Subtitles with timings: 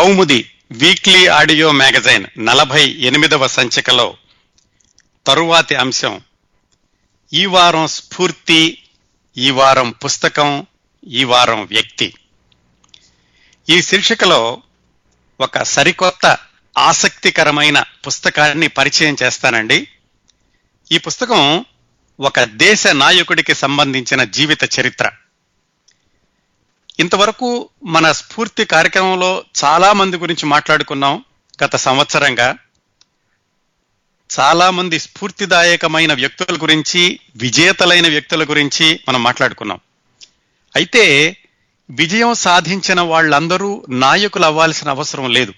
[0.00, 4.16] కౌముది weekly audio magazine నలభై ఎనిమిదవ సంచికలో
[5.26, 6.20] తరువాతి అంశం
[7.32, 8.82] ఈ వారం స్ఫూర్తి
[9.36, 10.66] ఈ వారం పుస్తకం
[11.06, 12.14] ఈ వారం వ్యక్తి.
[13.70, 14.62] ఈ శీర్షికలో
[15.40, 16.38] ఒక సరికొత్త
[16.78, 19.88] ఆసక్తికరమైన పుస్తకాన్ని పరిచయం చేస్తానండి.
[20.92, 21.64] ఈ పుస్తకం
[22.20, 25.10] ఒక దేశ నాయకుడికి సంబంధించిన జీవిత చరిత్ర.
[26.98, 31.24] ఇంతవరకు మన స్ఫూర్తి కార్యక్రమంలో చాలా మంది గురించి మాట్లాడుకున్నాం
[31.64, 32.56] గత సంవత్సరంగా.
[34.38, 39.80] చాలా మంది స్ఫూర్తిదాయకమైన వ్యక్తుల గురించి విజేతలైన వ్యక్తుల గురించి మనం మాట్లాడుకున్నాం.
[40.76, 41.36] అయితే
[41.90, 45.54] విజయం సాధించిన వాళ్ళందరూ నాయకులు అవ్వాల్సిన అవసరం లేదు.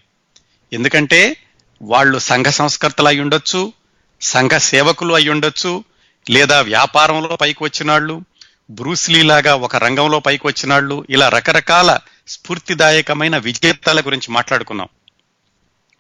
[0.72, 1.36] ఎందుకంటే
[1.82, 3.72] వాళ్ళు సంఘ సంస్కర్తలు అయి ఉండొచ్చు
[4.20, 5.84] సంఘ సేవకులు అయి ఉండొచ్చు
[6.30, 8.22] లేదా వ్యాపారంలో పైకి వచ్చిన వాళ్ళు
[8.70, 11.98] బ్రూస్లీ లాగా ఒక రంగంలో పైకి వచ్చినాళ్ళు ఇలా రకరకాల
[12.28, 14.88] స్ఫూర్తిదాయకమైన విజేతల గురించి మాట్లాడుకున్నాం.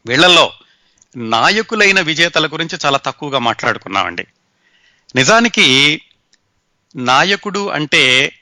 [0.06, 0.52] వీళ్ళలో
[1.16, 4.26] నాయకులైన విజేతల గురించి చాలా తక్కువగా మాట్లాడుకున్నామండి.
[5.14, 6.02] నిజానికి
[6.96, 8.32] నాయకుడు అంటే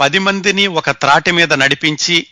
[0.00, 2.26] పది మందిని ఒక త్రాటి మీద నడిపించి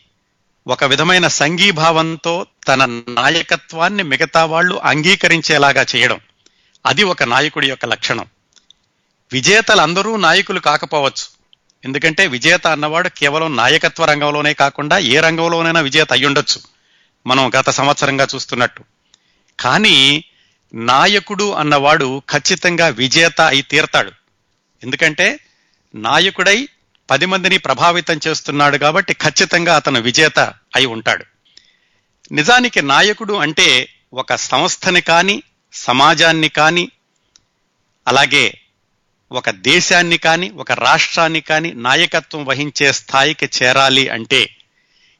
[0.66, 6.20] ఒక విధమైన సంఘీభావంతో తన నాయకత్వాన్ని మిగతా వాళ్ళు అంగీకరించేలాగా చేయడం
[6.86, 8.26] అది ఒక నాయకుడి యొక్క లక్షణం.
[9.32, 11.38] విజేతలందరూ నాయకులు కాకపోవచ్చు.
[11.84, 16.60] ఎందుకంటే విజేత అన్నవాడు కేవలం నాయకత్వ రంగంలోనే కాకుండా ఏ రంగంలోనైనా విజేత అయ్యుండొచ్చు.
[17.26, 18.84] మనం గత సంవత్సరంగా చూస్తున్నట్టు.
[19.60, 20.24] కానీ
[20.74, 24.12] నాయకుడు అన్నవాడు ఖచ్చితంగా విజేత అయి తీరతాడు.
[24.82, 25.40] ఎందుకంటే
[25.94, 26.68] నాయకుడై
[27.10, 30.40] పది మందిని ప్రభావితం చేస్తున్నాడు కాబట్టి ఖచ్చితంగా అతను విజేత
[30.76, 31.24] అయి ఉంటాడు.
[32.32, 35.42] నిజానికి నాయకుడు అంటే ఒక సంస్థని కానీ
[35.72, 36.88] సమాజాన్ని కానీ
[38.08, 38.60] అలాగే
[39.32, 44.56] ఒక దేశాన్ని కానీ ఒక రాష్ట్రాన్ని కానీ నాయకత్వం వహించే స్థాయికి చేరాలి అంటే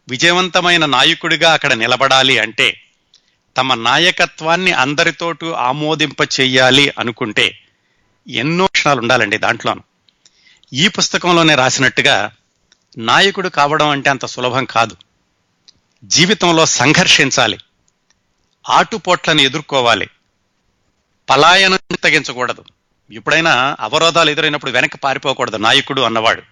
[0.09, 2.81] విజయవంతమైన నాయకుడిగా అక్కడ నిలబడాలి అంటే
[3.57, 7.59] తమ నాయకత్వాన్ని అందరితోటూ ఆమోదింప చెయ్యాలి అనుకుంటే
[8.29, 9.83] ఎన్నో క్షణాలు ఉండాలండి దాంట్లోను.
[10.73, 12.33] ఈ పుస్తకంలోనే రాసినట్టుగా
[12.99, 14.97] నాయకుడు కావడం అంటే అంత సులభం కాదు.
[16.05, 17.59] జీవితంలో సంఘర్షించాలి.
[18.69, 20.09] ఆటుపోట్లను ఎదుర్కోవాలి.
[21.31, 22.65] పలాయనం తగ్గించకూడదు
[23.13, 26.43] ఎప్పుడైనా అవరోధాలు ఎదురైనప్పుడు వెనక్కి పారిపోకూడదు నాయకుడు అన్నవాడు.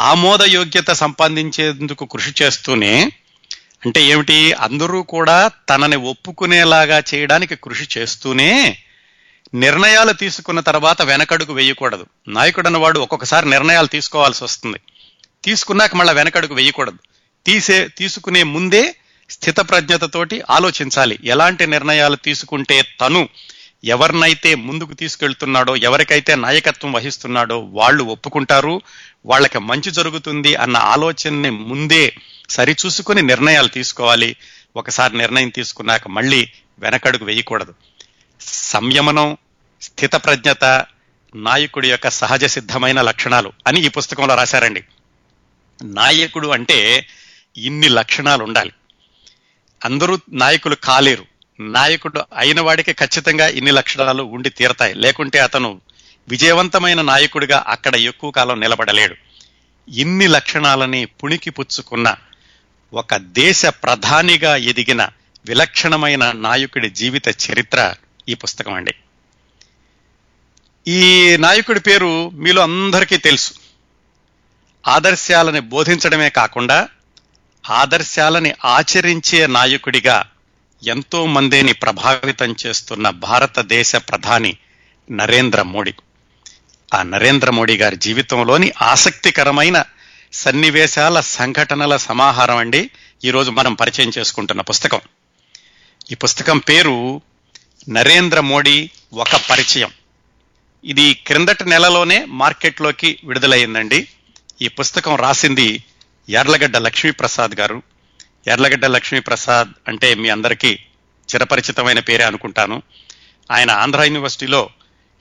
[0.00, 3.12] ఆమోదయోగ్యత సంపాదించేందుకు కృషి చేస్తూనే
[3.86, 4.52] అంటే ఏమిటి?
[4.52, 8.78] అందరూ కూడా తనని ఒప్పుకునేలాగా చేయడానికి కృషి చేస్తూనే
[9.54, 12.06] నిర్ణయాలు తీసుకున్న తర్వాత వెనకడుగు వేయకూడదు.
[12.28, 14.80] నాయకుడు అన్నవాడు ఒక్కొక్కసారి నిర్ణయాలు తీసుకోవాల్సి వస్తుంది.
[15.44, 16.98] తీసుకున్నాక మళ్ళీ వెనకడుగు వేయకూడదు.
[17.46, 18.94] తీసే తీసుకునే ముందే
[19.30, 21.18] స్థితప్రజ్ఞతతోటి ఆలోచించాలి.
[21.24, 23.28] ఎలాంటి నిర్ణయాలు తీసుకుంటే తను
[23.86, 28.82] ఎవరినైతే ముందుకు తీసుకెళ్తున్నాడో ఎవరికైతే నాయకత్వం వహిస్తున్నాడో వాళ్ళు ఒప్పుకుంటారు
[29.26, 32.16] వాళ్ళకి మంచి జరుగుతుంది అన్న ఆలోచనని ముందే
[32.50, 34.36] సరిచూసుకుని నిర్ణయాలు తీసుకోవాలి.
[34.76, 37.74] ఒకసారి నిర్ణయం తీసుకున్నాక మళ్ళీ వెనకడుగు వేయకూడదు.
[38.40, 39.36] సంయమనం
[39.82, 40.84] స్థితప్రజ్ఞత
[41.34, 44.84] నాయకుడి యొక్క సహజ సిద్ధమైన లక్షణాలు అని ఈ పుస్తకంలో రాశారండి.
[45.84, 47.06] నాయకుడు అంటే
[47.56, 48.72] ఇన్ని లక్షణాలు ఉండాలి.
[49.84, 51.24] అందరూ నాయకులు కాలేరు.
[51.60, 54.94] నాయకుడు అయిన వాడికి ఖచ్చితంగా ఇన్ని లక్షణాలు ఉండి తీరతాయి.
[54.94, 55.80] లేకుంటే అతను
[56.28, 59.14] విజయవంతమైన నాయకుడిగా అక్కడ ఎక్కువ కాలం నిలబడలేడు.
[59.90, 62.16] ఇన్ని లక్షణాలని పుణికి పుచ్చుకున్న
[62.92, 65.08] ఒక దేశ ప్రధానిగా ఎదిగిన
[65.46, 67.94] విలక్షణమైన నాయకుడి జీవిత చరిత్ర
[68.28, 68.94] ఈ పుస్తకం అండి.
[70.88, 73.50] ఈ నాయకుడి పేరు మీలో అందరికీ తెలుసు.
[74.88, 76.88] ఆదర్శాలని బోధించడమే కాకుండా
[77.70, 80.24] ఆదర్శాలని ఆచరించే నాయకుడిగా
[80.84, 84.56] ఎంతో మందిని ప్రభావితం చేస్తున్న భారతదేశ ప్రధాని
[85.10, 85.94] నరేంద్ర మోడీ.
[86.94, 89.84] ఆ నరేంద్ర మోడీ గారి జీవితంలోని ఆసక్తికరమైన
[90.32, 92.90] సన్నివేశాల సంఘటనల సమాహారం అండి.
[93.24, 95.00] ఈరోజు మనం పరిచయం చేసుకుంటున్న పుస్తకం.
[96.12, 97.20] ఈ పుస్తకం పేరు
[97.88, 99.90] నరేంద్ర మోడీ ఒక పరిచయం.
[100.84, 104.08] ఇది క్రిందటి నెలలోనే మార్కెట్లోకి విడుదలయ్యిందండి.
[104.62, 105.84] ఈ పుస్తకం రాసింది
[106.30, 107.82] యార్లగడ్డ లక్ష్మీప్రసాద్ గారు.
[108.46, 110.78] ఎర్లగడ్డ లక్ష్మీప్రసాద్ అంటే మీ అందరికీ
[111.34, 112.82] చిరపరిచితమైన పేరే అనుకుంటాను.
[113.50, 114.70] ఆయన ఆంధ్ర యూనివర్సిటీలో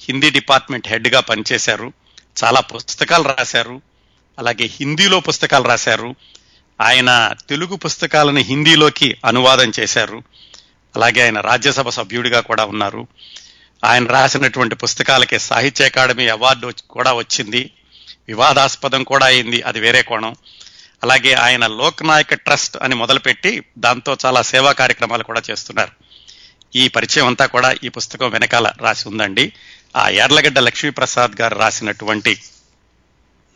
[0.02, 1.94] హిందీ డిపార్ట్మెంట్ హెడ్గా పనిచేశారు.
[2.44, 3.82] చాలా పుస్తకాలు రాశారు.
[4.40, 6.16] అలాగే హిందీలో పుస్తకాలు రాశారు.
[6.82, 10.24] ఆయన తెలుగు పుస్తకాలను హిందీలోకి అనువాదం చేశారు.
[10.96, 13.08] అలాగే ఆయన రాజ్యసభ సభ్యుడిగా కూడా ఉన్నారు.
[13.86, 17.72] ఆయన రాసినటువంటి పుస్తకాలకి సాహిత్య అకాడమీ అవార్డు కూడా వచ్చింది.
[18.28, 19.62] వివాదాస్పదం కూడా అయింది.
[19.62, 20.36] అది వేరే కోణం.
[21.04, 25.92] అలాగే ఆయన లోక్నాయక ట్రస్ట్ అని మొదలుపెట్టి దాంతో చాలా సేవా కార్యక్రమాలు కూడా చేస్తున్నారు.
[26.76, 29.54] ఈ పరిచయం అంతా కూడా ఈ పుస్తకం వెనకాల రాసి ఉందండి.
[29.96, 32.42] ఆ యార్లగడ్డ లక్ష్మీప్రసాద్ గారు రాసినటువంటి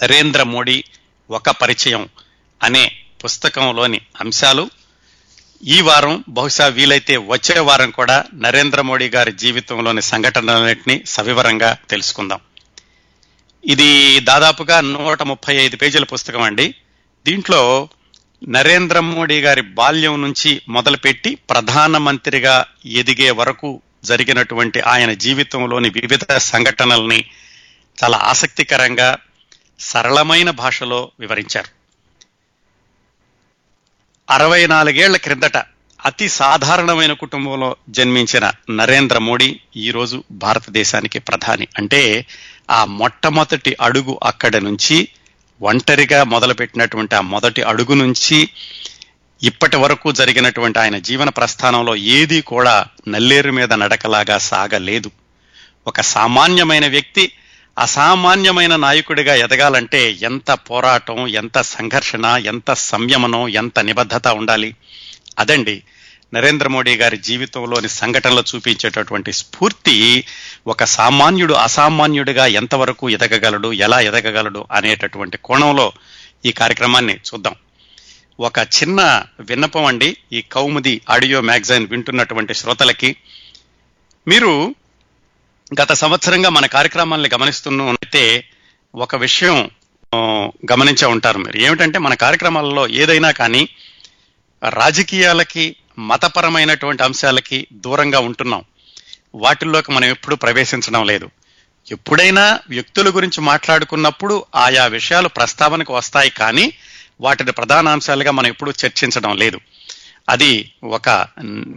[0.03, 0.83] నరేంద్ర మోడీ
[1.31, 2.09] ఒక పరిచయం
[2.63, 2.91] అనే
[3.23, 4.69] పుస్తకంలోని అంశాలు.
[5.63, 12.39] ఈ వారం బహుశా వీలైతే వచ్చే వారం కూడా నరేంద్ర మోడీ గారి జీవితంలోని సంఘటనలన్నింటినీ సవివరంగా తెలుసుకుందాం.
[13.65, 16.75] ఇది దాదాపుగా నూట ముప్పై ఐదు పేజీల పుస్తకం అండి.
[17.25, 17.89] దీంట్లో
[18.49, 27.25] నరేంద్ర మోడీ గారి బాల్యం నుంచి మొదలుపెట్టి ప్రధానమంత్రిగా ఎదిగే వరకు జరిగినటువంటి ఆయన జీవితంలోని వివిధ సంఘటనల్ని
[28.03, 29.17] చాలా ఆసక్తికరంగా
[29.79, 31.79] సరళమైన భాషలో వివరించారు.
[34.33, 35.57] అరవై నాలుగేళ్ళ క్రిందట
[36.05, 41.67] అతి సాధారణమైన కుటుంబంలో జన్మించిన నరేంద్ర మోడీ ఈరోజు భారతదేశానికి ప్రధాని.
[41.77, 42.25] అంటే
[42.71, 45.07] ఆ మొట్టమొదటి అడుగు అక్కడి నుంచి
[45.61, 48.49] ఒంటరిగా మొదలుపెట్టినటువంటి ఆ మొదటి అడుగు నుంచి
[49.43, 55.11] ఇప్పటి వరకు జరిగినటువంటి ఆయన జీవన ప్రస్థానంలో ఏదీ కూడా నల్లేరు మీద నడకలాగా సాగలేదు.
[55.87, 57.31] ఒక సామాన్యమైన వ్యక్తి
[57.79, 64.75] అసామాన్యమైన నాయకుడిగా ఎదగాలంటే ఎంత పోరాటం ఎంత సంఘర్షణ ఎంత సంయమనం ఎంత నిబద్ధత ఉండాలి?
[65.39, 65.83] అదండి
[66.33, 70.23] నరేంద్ర మోడీ గారి జీవితంలోని సంఘటనలు చూపించేటటువంటి స్ఫూర్తి
[70.67, 75.91] ఒక సామాన్యుడు అసామాన్యుడిగా ఎంతవరకు ఎదగగలడు ఎలా ఎదగగలడు అనేటటువంటి కోణంలో
[76.45, 77.55] ఈ కార్యక్రమాన్ని చూద్దాం.
[78.39, 83.15] ఒక చిన్న విన్నపం అండి ఈ కౌముది ఆడియో మ్యాగజైన్ వింటున్నటువంటి శ్రోతలకి.
[84.27, 84.75] మీరు
[85.81, 87.29] గత సంవత్సరంగా మన కార్యక్రమాల్ని
[87.91, 88.45] అయితే
[88.95, 89.69] ఒక విషయం
[90.71, 91.57] గమనించే ఉంటారు మీరు.
[91.57, 93.69] ఏమిటంటే మన కార్యక్రమాలలో ఏదైనా కానీ
[94.69, 98.63] రాజకీయాలకి మతపరమైనటువంటి అంశాలకి దూరంగా ఉంటున్నాం.
[99.35, 101.29] వాటిల్లోకి మనం ఎప్పుడూ ప్రవేశించడం లేదు.
[101.91, 106.73] ఎప్పుడైనా వ్యక్తుల గురించి మాట్లాడుకున్నప్పుడు ఆయా విషయాలు ప్రస్తావనకు వస్తాయి కానీ
[107.21, 109.59] వాటిని ప్రధాన అంశాలుగా మనం ఎప్పుడు చర్చించడం లేదు.
[110.29, 111.27] అది ఒక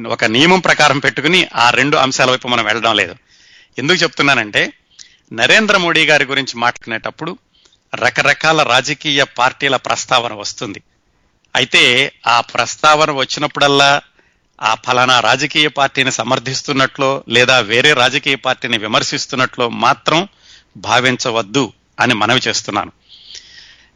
[0.06, 3.14] ఒక నియమం ప్రకారం పెట్టుకుని ఆ రెండు అంశాల వైపు మనం వెళ్ళడం లేదు.
[3.78, 4.72] ఎందుకు చెప్తున్నానంటే
[5.32, 7.38] నరేంద్ర మోడీ గారి గురించి మాట్లాడినప్పుడు
[7.94, 10.82] రకరకాల రాజకీయ పార్టీల ప్రస్తావన వస్తుంది.
[11.56, 14.00] అయితే ఆ ప్రస్తావన వచ్చినప్పుడల్లా
[14.60, 20.28] ఆ ఫలానా రాజకీయ పార్టీని సమర్థిస్తున్నట్లో లేదా వేరే రాజకీయ పార్టీని విమర్శిస్తున్నట్లో మాత్రం
[20.76, 22.92] భావించవద్దు అని మనవి చేస్తున్నాను.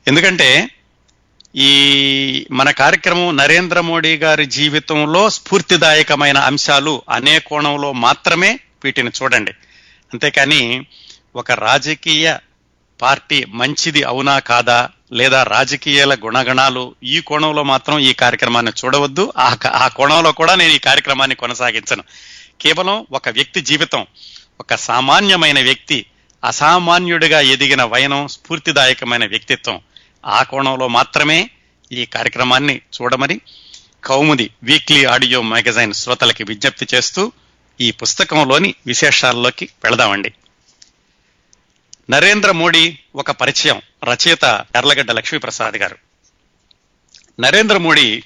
[0.08, 0.70] ఎందుకంటే
[1.56, 9.50] ఈ మన కార్యక్రమం నరేంద్ర మోడీ గారి జీవితంలో స్ఫూర్తిదాయకమైన అంశాలు అనే కోణంలో మాత్రమే వీటిని చూడండి.
[10.12, 10.86] అంతేకాని
[11.36, 12.36] ఒక రాజకీయ
[13.02, 19.32] పార్టీ మంచిది అవునా కాదా లేదా రాజకీయాల గుణగణాలు ఈ కోణంలో మాత్రం ఈ కార్యక్రమాన్ని చూడవద్దు.
[19.38, 22.04] ఆ ఆ కోణంలో కూడా నేను ఈ కార్యక్రమాన్ని కొనసాగించను.
[22.60, 24.06] కేవలం ఒక వ్యక్తి జీవితం
[24.60, 26.06] ఒక సామాన్యమైన వ్యక్తి
[26.44, 29.80] అసామాన్యుడిగా ఎదిగిన వయనం స్ఫూర్తిదాయకమైన వ్యక్తిత్వం
[30.26, 31.50] ఆ కోణంలో మాత్రమే
[31.92, 33.40] ఈ కార్యక్రమాన్ని చూడమని
[34.04, 37.32] కౌముది వీక్లీ ఆడియో మ్యాగజైన్ శ్రోతలకి విజ్ఞప్తి చేస్తూ
[37.80, 40.32] ఈ పుస్తకంలోని విశేషాల్లోకి వెళదామండి.
[42.10, 45.96] నరేంద్ర మోడీ ఒక పరిచయం రచయిత ఎర్లగడ్డ లక్ష్మీప్రసాద్ గారు.
[47.40, 48.22] నరేంద్ర మోడీ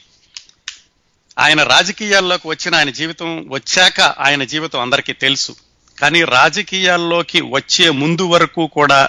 [1.39, 5.57] ఆయన రాజకీయాల్లోకి వచ్చిన ఆయన జీవితం వచ్చాక ఆయన జీవితం అందరికీ తెలుసు.
[6.01, 9.09] కానీ రాజకీయాల్లోకి వచ్చే ముందు వరకు కూడా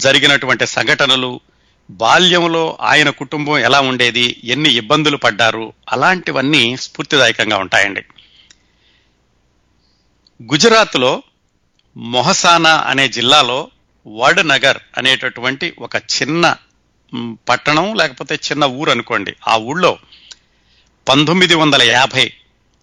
[0.00, 1.40] జరిగినటువంటి సంఘటనలు
[1.90, 8.04] బాల్యంలో ఆయన కుటుంబం ఎలా ఉండేది ఎన్ని ఇబ్బందులు పడ్డారు అలాంటివన్నీ స్ఫూర్తిదాయకంగా ఉంటాయండి.
[10.42, 11.22] గుజరాత్లో
[11.96, 13.70] మొహసానా అనే జిల్లాలో
[14.08, 16.56] వడనగర్ అనేటటువంటి ఒక చిన్న
[17.48, 19.34] పట్టణం లేకపోతే చిన్న ఊరు అనుకోండి.
[19.48, 19.98] ఆ ఊళ్ళో
[21.08, 22.32] పంతొమ్మిది వందల యాభై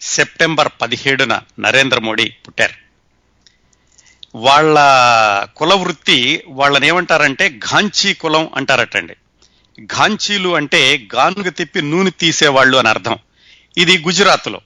[0.01, 2.73] సెప్టెంబర్ పదిహేడున నరేంద్ర మోడీ పుట్టారు.
[4.35, 4.79] వాళ్ళ
[5.55, 9.15] కుల వృత్తి వాళ్ళని ఏమంటారంటే ఘాంచీ కులం అంటారటండి.
[9.81, 13.17] ఘాంచీలు అంటే గానుగ తిప్పి నూనె తీసేవాళ్ళు అని అర్థం.
[13.77, 14.61] ఇది గుజరాత్లో.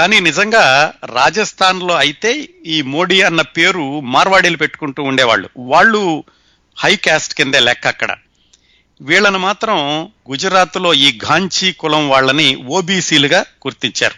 [0.00, 5.48] కానీ నిజంగా రాజస్థాన్లో అయితే ఈ మోడీ అన్న పేరు మార్వాడీలు పెట్టుకుంటూ ఉండేవాళ్ళు.
[5.58, 6.24] వాళ్ళు
[6.78, 8.16] హై క్యాస్ట్ కిందే లెక్క అక్కడ.
[9.00, 9.76] వీళ్ళను మాత్రం
[10.30, 14.14] గుజరాత్లో ఈ ఘాంచీ కులం వాళ్ళని ఓబీసీలుగా గుర్తించారు.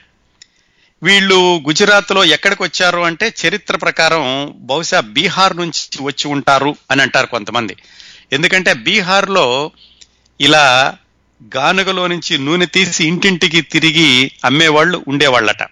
[1.04, 7.76] వీళ్ళు గుజరాత్లో ఎక్కడికి వచ్చారు అంటే చరిత్ర ప్రకారం బహుశా బీహార్ నుంచి వచ్చి ఉంటారు అని అంటారు కొంతమంది.
[8.32, 9.70] ఎందుకంటే బీహార్లో
[10.40, 10.96] ఇలా
[11.56, 15.68] గానుగలో నుంచి నూనె తీసి ఇంటింటికి తిరిగి అమ్మేవాళ్ళు ఉండేవాళ్ళట.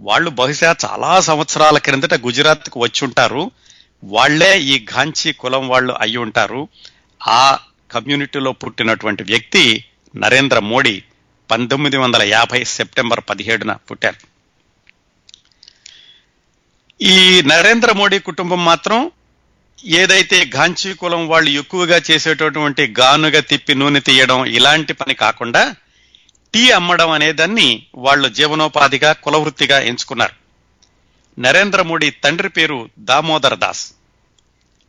[0.00, 3.50] వాళ్ళు బహుశా చాలా సంవత్సరాల క్రిందట గుజరాత్కు వచ్చి ఉంటారు.
[4.04, 6.68] వాళ్ళే ఈ ఘాంచీ కులం వాళ్ళు అయి ఉంటారు.
[7.28, 7.58] ఆ
[7.90, 9.84] కమ్యూనిటీలో పుట్టినటువంటి వ్యక్తి
[10.16, 11.02] నరేంద్ర మోడీ
[11.50, 14.30] పంతొమ్మిది వందల యాభై సెప్టెంబర్ పదిహేడున పుట్టారు.
[17.02, 19.10] ఈ నరేంద్ర మోడీ కుటుంబం మాత్రం
[19.84, 25.74] ఏదైతే ఘాంచీ కులం వాళ్ళు ఎక్కువగా చేసేటటువంటి గానుగా తిప్పి నూనె తీయడం ఇలాంటి పని కాకుండా
[26.54, 30.32] టీ అమ్మడం అనేదాన్ని వాళ్ళు జీవనోపాధిగా కులవృత్తిగా ఎంచుకున్నారు.
[31.40, 33.92] నరేంద్ర మోడీ తండ్రి పేరు దామోదర్ దాస్.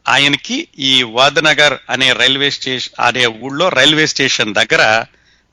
[0.08, 5.06] ఆయనకి ఈ వాదనగర్ అనే రైల్వే స్టేషన్ అనే ఊళ్ళో రైల్వే స్టేషన్ దగ్గర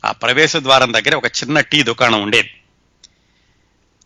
[0.04, 2.50] ఆ ప్రవేశ ద్వారం దగ్గర ఒక చిన్న టీ దుకాణం ఉండేది.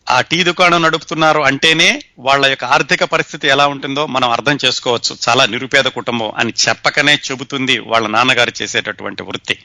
[0.09, 5.17] ఆ టీ దుకాణం నడుపుతున్నారు అంటేనే వాళ్ళ యొక్క ఆర్థిక పరిస్థితి ఎలా ఉంటుందో మనం అర్థం చేసుకోవచ్చు.
[5.29, 9.59] చాలా నిరుపేద కుటుంబం అని చెప్పకనే చెబుతుంది వాళ్ళ నాన్నగారు చేసేటటువంటి వృత్తి.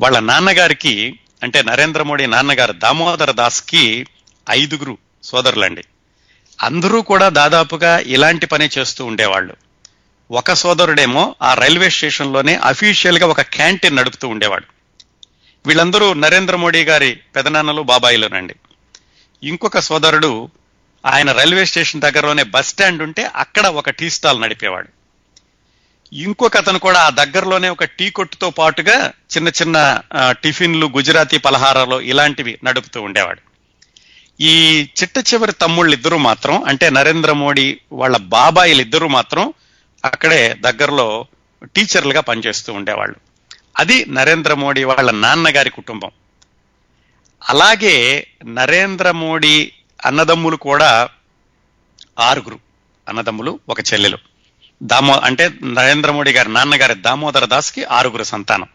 [0.00, 4.06] వాళ్ళ నాన్నగారికి అంటే నరేంద్ర మోడీ నాన్నగారు దామోదర దాస్కి
[4.50, 5.84] ఐదుగురు సోదరులండి.
[6.62, 9.56] అందరూ కూడా దాదాపుగా ఇలాంటి పనే చేస్తూ ఉండేవాళ్ళు.
[10.30, 14.64] ఒక సోదరుడేమో ఆ రైల్వే స్టేషన్లోనే అఫీషియల్గా ఒక క్యాంటీన్ నడుపుతూ ఉండేవాడు.
[15.66, 18.54] వీళ్ళందరూ నరేంద్ర మోడీ గారి పెదనాన్నలు బాబాయిలోనండి.
[19.42, 20.48] ఇంకొక సోదరుడు
[21.06, 24.88] ఆయన రైల్వే స్టేషన్ దగ్గరలోనే బస్ స్టాండ్ ఉంటే అక్కడ ఒక టీ స్టాల్ నడిపేవాడు.
[26.12, 32.58] ఇంకొక అతను కూడా ఆ దగ్గరలోనే ఒక టీ కొట్టుతో పాటుగా చిన్న చిన్న టిఫిన్లు గుజరాతీ పలహారాలు ఇలాంటివి
[32.64, 33.40] నడుపుతూ ఉండేవాడు.
[34.40, 39.52] ఈ చిట్ట చివరి తమ్ముళ్ళు ఇద్దరు మాత్రం అంటే నరేంద్ర మోడీ వాళ్ళ బాబాయిలు ఇద్దరు మాత్రం
[40.04, 41.26] అక్కడే దగ్గరలో
[41.76, 43.16] టీచర్లుగా పనిచేస్తూ ఉండేవాళ్ళు.
[43.78, 46.10] అది నరేంద్ర మోడీ వాళ్ళ నాన్నగారి కుటుంబం.
[47.48, 49.72] అలాగే నరేంద్ర మోడీ
[50.04, 51.08] అన్నదమ్ములు కూడా
[52.18, 52.58] ఆరుగురు
[53.08, 54.18] అన్నదమ్ములు ఒక చెల్లెలు.
[54.82, 58.68] దామో అంటే నరేంద్ర మోడీ గారి నాన్నగారి దామోదర దాస్కి ఆరుగురు సంతానం.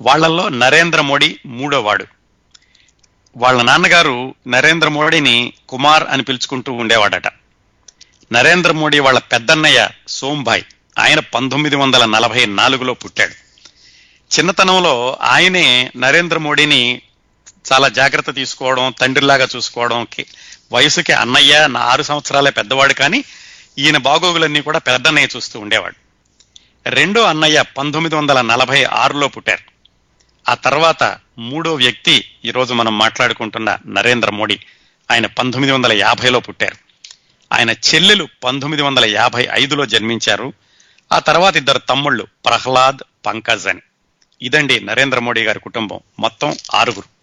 [0.00, 2.06] వాళ్ళల్లో నరేంద్ర మోడీ మూడోవాడు
[3.36, 7.26] వాళ్ళ నాన్నగారు నరేంద్ర మోడీని కుమార్ అని పిలుచుకుంటూ ఉండేవాడట.
[8.32, 10.62] నరేంద్ర మోడీ వాళ్ళ పెద్దన్నయ్య సోంభాయ్
[10.98, 13.32] ఆయన పంతొమ్మిది వందల నలభై నాలుగులో పుట్టాడు.
[14.38, 17.02] చిన్నతనంలో ఆయనే నరేంద్ర మోడీని
[17.72, 20.06] చాలా జాగ్రత్త తీసుకోవడం తండ్రిలాగా చూసుకోవడం
[20.72, 23.24] వయసుకి అన్నయ్య నా ఆరు సంవత్సరాలే పెద్దవాడు కానీ
[23.78, 25.94] ఈయన బాగోగులన్నీ కూడా పెద్దన్నయ్య చూస్తూ ఉండేవాడు.
[26.90, 29.76] రెండో అన్నయ్య పంతొమ్మిది వందల నలభై ఆరులో పుట్టారు.
[30.50, 34.60] ఆ తర్వాత మూడో వ్యక్తి ఈరోజు మనం మాట్లాడుకుంటున్న నరేంద్ర మోడీ.
[35.10, 36.76] ఆయన పంతొమ్మిది వందల యాభైలో పుట్టారు.
[37.52, 40.52] ఆయన చెల్లెలు పంతొమ్మిది వందల యాభై ఐదులో జన్మించారు.
[41.12, 43.80] ఆ తర్వాత ఇద్దరు తమ్ముళ్ళు ప్రహ్లాద్ పంకజ్ అని.
[44.42, 46.00] ఇదండి నరేంద్ర మోడీ గారి కుటుంబం.
[46.18, 47.15] మొత్తం ఆరుగురు.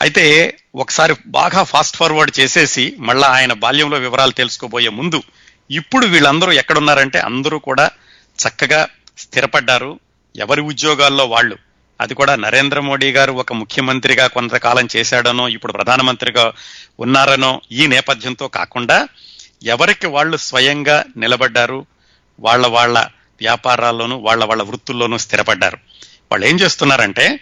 [0.00, 5.22] అయితే ఒకసారి బాగా ఫాస్ట్ ఫార్వర్డ్ చేసేసి మళ్ళా ఆయన బాల్యంలో వివరాలు తెలుసుకోబోయే ముందు
[5.70, 7.90] ఇప్పుడు వీళ్ళందరూ ఎక్కడున్నారంటే అందరూ కూడా
[8.38, 8.88] చక్కగా
[9.18, 10.00] స్థిరపడ్డారు.
[10.36, 11.56] ఎవరి ఉద్యోగాల్లో వాళ్ళు?
[12.00, 16.52] అది కూడా నరేంద్ర మోడీ గారు ఒక ముఖ్యమంత్రిగా కొంతకాలం చేశాడనో ఇప్పుడు ప్రధానమంత్రిగా
[17.00, 19.08] ఉన్నారనో ఈ నేపథ్యంతో కాకుండా
[19.62, 21.86] ఎవరికి వాళ్ళు స్వయంగా నిలబడ్డారు?
[22.40, 22.98] వాళ్ళ వాళ్ళ
[23.40, 25.78] వ్యాపారాల్లోనూ వాళ్ళ వాళ్ళ వృత్తుల్లోనూ స్థిరపడ్డారు.
[26.32, 27.40] వాళ్ళు ఏం చేస్తున్నారంటే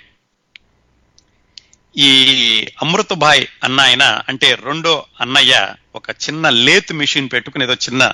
[1.97, 2.11] ఈ
[2.83, 8.13] అమృతభాయ్ అన్న ఆయన అంటే రెండో అన్నయ్య ఒక చిన్న లేత్ మిషన్ పెట్టుకుని ఏదో చిన్న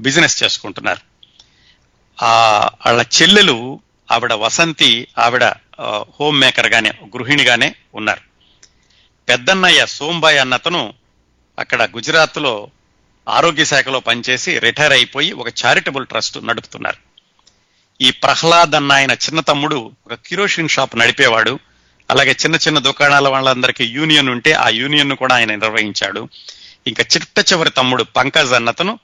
[0.00, 1.00] బిజినెస్ చేసుకుంటున్నారు.
[2.24, 2.30] ఆ
[2.86, 3.80] వాళ్ళ చెల్లెలు
[4.12, 5.44] ఆవిడ వసంతి ఆవిడ
[6.20, 8.20] హోమ్ మేకర్గానే గృహిణిగానే ఉన్నారు.
[9.28, 10.94] పెద్దన్నయ్య సోంబాయ్ అన్నతను
[11.58, 12.70] అక్కడ గుజరాత్లో
[13.28, 16.96] ఆరోగ్య శాఖలో పనిచేసి రిటైర్ అయిపోయి ఒక చారిటబుల్ ట్రస్ట్ నడుపుతున్నారు.
[18.00, 21.58] ఈ ప్రహ్లాద్ అన్న ఆయన చిన్న తమ్ముడు ఒక కిరోషిన్ షాప్ నడిపేవాడు.
[22.10, 26.28] అలాగే చిన్న చిన్న దుకాణాల వాళ్ళందరికీ యూనియన్ ఉంటే ఆ యూనియన్ కూడా ఆయన నిర్వహించాడు.
[26.86, 28.98] ఇంకా చిట్ట చివరి తమ్ముడు పంకజ్ అన్నతను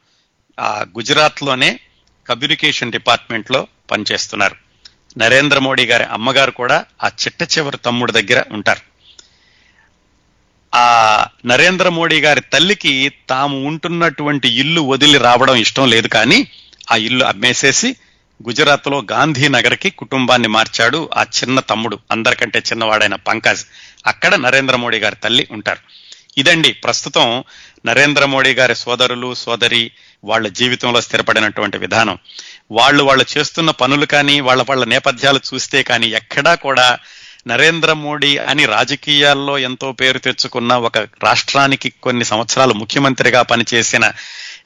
[0.60, 1.80] ఆ గుజరాత్లోనే
[2.28, 4.56] కమ్యూనికేషన్ డిపార్ట్మెంట్లో పనిచేస్తున్నారు.
[5.18, 8.92] నరేంద్ర మోడీ గారి అమ్మగారు కూడా ఆ చిట్ట చివరి తమ్ముడు దగ్గర ఉంటారు.
[10.76, 16.48] ఆ నరేంద్ర మోడీ గారి తల్లికి తాము ఉంటున్నటువంటి ఇల్లు వదిలి రావడం ఇష్టం లేదు కానీ
[16.90, 17.96] ఆ ఇల్లు అమ్మేసేసి
[18.48, 21.98] గుజరాత్లో గాంధీనగర్ కుటుంబాన్ని మార్చాడు ఆ చిన్న తమ్ముడు.
[22.10, 23.64] అందరికంటే చిన్నవాడైన పంకజ్.
[24.06, 25.78] అక్కడ నరేంద్ర మోడీ గారి తల్లి ఉంటారు.
[26.38, 27.44] ఇదండి ప్రస్తుతం
[27.86, 29.90] నరేంద్ర మోడీ గారి సోదరులు సోదరి
[30.24, 32.18] వాళ్ళ జీవితంలో స్థిరపడినటువంటి విధానం.
[32.70, 36.98] వాళ్ళు వాళ్ళు చేస్తున్న పనులు కానీ వాళ్ళ వాళ్ళ నేపథ్యాలు చూస్తే కానీ ఎక్కడా కూడా
[37.46, 44.12] నరేంద్ర మోడీ అని రాజకీయాల్లో ఎంతో పేరు తెచ్చుకున్న ఒక రాష్ట్రానికి కొన్ని సంవత్సరాలు ముఖ్యమంత్రిగా పనిచేసిన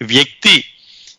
[0.02, 0.64] వ్యక్తి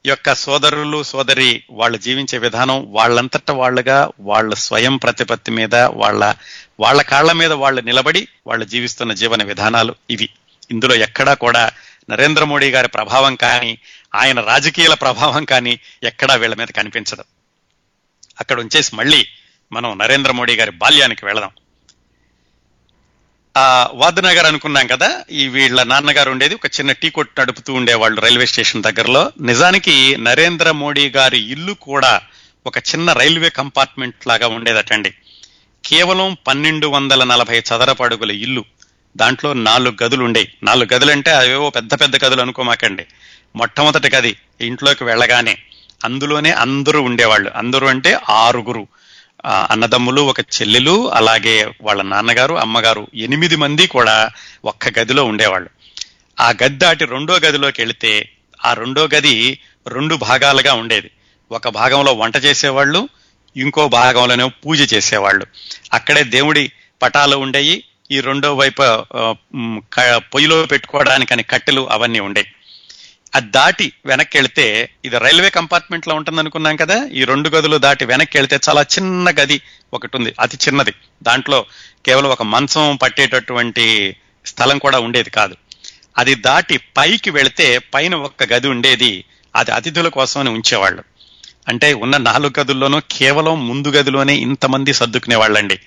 [0.07, 6.33] యొక్క సోదరులు సోదరి వాళ్ళు జీవించే విధానం వాళ్ళంతట వాళ్ళుగా వాళ్ళ స్వయం ప్రతిపత్తి మీద వాళ్ళ
[6.79, 10.29] వాళ్ళ కాళ్ళ మీద వాళ్ళు నిలబడి వాళ్ళు జీవిస్తున్న జీవన విధానాలు ఇవి.
[10.71, 11.71] ఇందులో ఎక్కడా కూడా
[12.09, 13.79] నరేంద్ర మోడీ గారి ప్రభావం కానీ
[14.15, 17.23] ఆయన రాజకీయాల ప్రభావం కానీ ఎక్కడా వీళ్ళ మీద కనిపించదు.
[18.39, 19.27] అక్కడ ఉంచేసి మళ్ళీ
[19.71, 21.51] మనం నరేంద్ర మోడీ గారి బాల్యానికి వెళదాం.
[23.57, 28.45] ఆ వాద్నగర్ అనుకున్నాం కదా ఈ వీళ్ళ నాన్నగారు ఉండేది ఒక చిన్న టీ కొట్టు నడుపుతూ ఉండేవాళ్ళు రైల్వే
[28.45, 29.31] స్టేషన్ దగ్గరలో.
[29.41, 32.21] నిజానికి నరేంద్ర మోడీ గారి ఇల్లు కూడా
[32.65, 35.09] ఒక చిన్న రైల్వే కంపార్ట్మెంట్ లాగా ఉండేదటండి.
[35.85, 38.65] కేవలం పన్నెండు వందల నలభై చదరపు అడుగుల ఇల్లు.
[39.17, 43.05] దాంట్లో నాలుగు గదులు ఉండేవి నాలుగు గదులు అంటే అవేవో పెద్ద పెద్ద గదులు అనుకోమాకండి.
[43.55, 45.57] మొట్టమొదటి గది ఇంట్లోకి వెళ్ళగానే
[46.05, 47.51] అందులోనే అందరూ ఉండేవాళ్ళు.
[47.55, 48.87] అందరూ అంటే ఆరుగురు.
[49.46, 54.29] అన్నదమ్ములు ఒక చెల్లెలు అలాగే వాళ్ళ నాన్నగారు అమ్మగారు ఎనిమిది మంది కూడా
[54.65, 55.70] ఒక్క గదిలో ఉండేవాళ్ళు.
[56.39, 58.29] ఆ గది దాటి రెండో గదిలోకి వెళితే
[58.65, 61.12] ఆ రెండో గది రెండు భాగాలుగా ఉండేది.
[61.51, 63.10] ఒక భాగంలో వంట చేసేవాళ్ళు
[63.58, 65.46] ఇంకో భాగంలోనే పూజ చేసేవాళ్ళు.
[65.94, 68.82] అక్కడే దేవుడి పటాలు ఉండేవి ఈ రెండో వైపు
[70.17, 72.51] పొయ్యిలో పెట్టుకోవడానికని కట్టెలు అవన్నీ ఉండేవి
[73.36, 78.38] అది దాటి వెనక్కి వెళితే ఇది రైల్వే కంపార్ట్మెంట్లో ఉంటుంది అనుకున్నాం కదా ఈ రెండు గదులు దాటి వెనక్కి
[78.38, 79.62] వెళితే చాలా చిన్న గది
[79.93, 80.93] ఒకటి ఉంది అతి చిన్నది.
[81.24, 81.65] దాంట్లో
[82.05, 84.15] కేవలం ఒక మంచం పట్టేటటువంటి
[84.46, 85.55] స్థలం కూడా ఉండేది కాదు.
[86.17, 89.24] అది దాటి పైకి వెళితే పైన ఒక గది ఉండేది
[89.55, 91.03] అది అతిథుల కోసమని ఉంచేవాళ్ళు.
[91.67, 95.79] అంటే ఉన్న నాలుగు గదుల్లోనూ కేవలం ముందు గదిలోనే ఇంతమంది సర్దుకునే వాళ్ళండి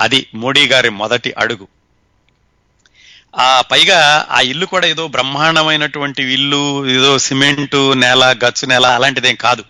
[0.00, 1.68] అది మోడీ గారి మొదటి అడుగు.
[3.38, 9.64] ఆ పైగా ఆ ఇల్లు కూడా ఏదో బ్రహ్మాండమైనటువంటి ఇల్లు ఏదో సిమెంటు నేల గచ్చు నేల అలాంటిదేం కాదు.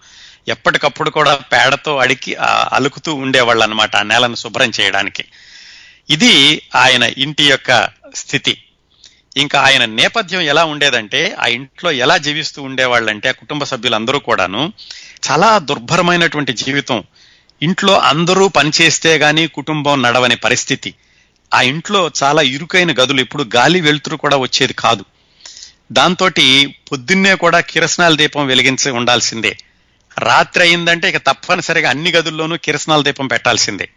[0.49, 2.37] ఎప్పటికప్పుడు కూడా పేడతో అడికి
[2.73, 5.25] అలుకుతూ ఉండేవాళ్ళు అనమాట ఆ నేలను శుభ్రం చేయడానికి.
[6.11, 8.62] ఇది ఆయన ఇంటి యొక్క స్థితి.
[9.37, 14.73] ఇంకా ఆయన నేపథ్యం ఎలా ఉండేదంటే ఆ ఇంట్లో ఎలా జీవిస్తూ ఉండేవాళ్ళంటే ఆ కుటుంబ సభ్యులందరూ కూడాను
[15.30, 17.04] చాలా దుర్భరమైనటువంటి జీవితం.
[17.62, 20.94] ఇంట్లో అందరూ పనిచేస్తే గాని కుటుంబం నడవని పరిస్థితి.
[21.54, 25.04] ఆ ఇంట్లో చాలా ఇరుకైన గదులు ఇప్పుడు గాలి వెలుతురు కూడా వచ్చేది కాదు.
[25.92, 26.30] దాంతో
[26.92, 29.58] పొద్దున్నే కూడా కిరసనాల దీపం వెలిగించి ఉండాల్సిందే.
[30.18, 33.88] రాత్రి అయిందంటే ఇక తప్పనిసరిగా అన్ని గదుల్లోనూ కిరసనాల దీపం పెట్టాల్సిందే.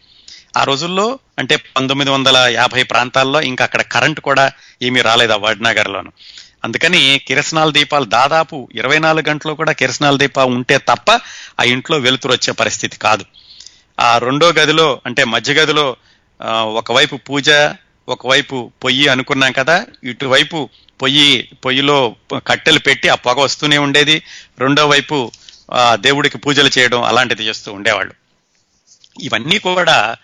[0.57, 4.51] ఆ రోజుల్లో అంటే పంతొమ్మిది వందల యాభై ప్రాంతాల్లో ఇంకా అక్కడ కరెంట్ కూడా
[4.81, 6.11] ఏమీ రాలేదు ఆ వడ్నగర్లోను.
[6.63, 11.11] అందుకని కిరసనాల దీపాలు దాదాపు ఇరవై నాలుగు గంటలు కూడా కిరసనాల దీపాలు ఉంటే తప్ప
[11.59, 13.25] ఆ ఇంట్లో వెలుతురు వచ్చే పరిస్థితి కాదు.
[13.99, 15.95] ఆ రెండో గదిలో అంటే మధ్య గదిలో
[16.47, 17.49] ఒకవైపు పూజ
[18.09, 20.69] ఒకవైపు పొయ్యి అనుకున్నాం కదా ఇటువైపు
[21.01, 22.15] పొయ్యి పొయ్యిలో
[22.47, 24.21] కట్టెలు పెట్టి ఆ పొగ వస్తూనే ఉండేది.
[24.59, 25.31] రెండో వైపు
[25.93, 28.13] దేవుడికి పూజలు చేయడం అలాంటిది చేస్తూ ఉండేవాళ్ళు.
[29.21, 30.15] ఇవన్నీ కూడా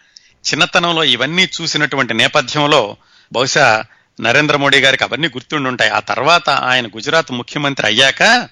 [0.46, 2.98] చిన్నతనంలో ఇవన్నీ చూసినటువంటి నేపథ్యంలో
[3.34, 3.84] బహుశా
[4.22, 8.50] నరేంద్ర మోడీ గారికి అవన్నీ గుర్తుండి ఉంటాయి ఆ తర్వాత ఆయన గుజరాత్ ముఖ్యమంత్రి అయ్యాక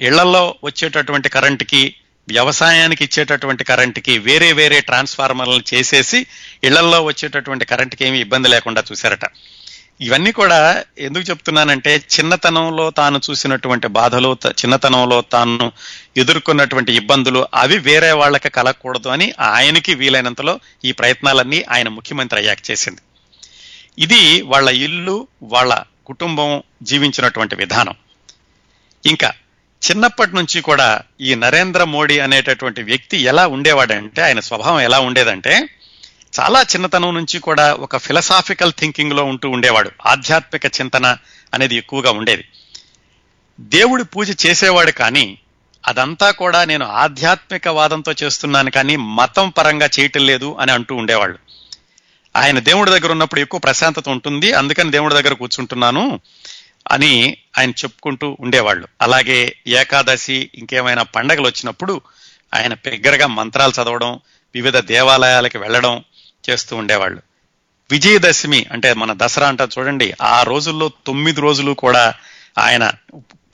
[0.00, 1.94] ఇళ్ళలో వచ్చేటటువంటి కరెంటుకి
[2.28, 6.26] వ్యవసాయానికి ఇచ్చేటటువంటి కరెంట్కి వేరే వేరే ట్రాన్స్ఫార్మర్లను చేసేసి
[6.64, 9.20] ఇళ్ళల్లో వచ్చేటటువంటి కరెంట్కి ఏమి ఇబ్బంది లేకుండా చూశారట.
[10.00, 15.72] ఇవన్నీ కూడా ఎందుకు చెప్తున్నానంటే చిన్నతనంలో తాను చూసినటువంటి బాధలు త- చిన్నతనంలో తాను
[16.16, 23.00] ఎదుర్కొన్నటువంటి ఇబ్బందులు అవి వేరే వాళ్ళకి కలగకూడదు అని ఆయనకి వీలైనంతలో ఈ ప్రయత్నాలన్నీ ఆయన ముఖ్యమంత్రి అయ్యాక చేసింది.
[23.98, 27.94] ఇది వాళ్ళ ఇల్లు వాళ్ళ కుటుంబం జీవించినటువంటి విధానం.
[29.06, 29.32] ఇంకా
[29.90, 35.68] చిన్నప్పటి నుంచి కూడా ఈ నరేంద్ర మోడీ అనేటటువంటి వ్యక్తి ఎలా ఉండేవాడంటే ఆయన స్వభావం ఎలా ఉండేదంటే
[36.40, 39.90] చాలా చిన్నతనం నుంచి కూడా ఒక ఫిలసాఫికల్ థింకింగ్లో ఉంటూ ఉండేవాడు.
[40.06, 41.16] ఆధ్యాత్మిక చింతన
[41.54, 42.44] అనేది ఎక్కువగా ఉండేది.
[43.60, 45.38] దేవుడి పూజ చేసేవాడు కానీ
[45.88, 51.38] అదంతా కూడా నేను ఆధ్యాత్మిక వాదంతో చేస్తున్నాను కానీ మతం పరంగా చేయటం లేదు అని అంటూ ఉండేవాళ్ళు.
[52.36, 54.52] ఆయన దేవుడి దగ్గర ఉన్నప్పుడు ఎక్కువ ప్రశాంతత ఉంటుంది.
[54.52, 56.20] అందుకని దేవుడి దగ్గర కూర్చుంటున్నాను.
[56.90, 58.88] అని ఆయన చెప్పుకుంటూ ఉండేవాళ్ళు.
[59.02, 62.00] అలాగే ఏకాదశి ఇంకేమైనా పండగలు వచ్చినప్పుడు
[62.54, 64.20] ఆయన బిగ్గరగా మంత్రాలు చదవడం
[64.54, 66.04] వివిధ దేవాలయాలకు వెళ్ళడం
[66.50, 67.22] చేస్తూ ఉండేవాళ్ళు.
[67.90, 72.14] విజయదశమి అంటే మన దసరా అంటారు చూడండి ఆ రోజుల్లో తొమ్మిది రోజులు కూడా
[72.58, 72.92] ఆయన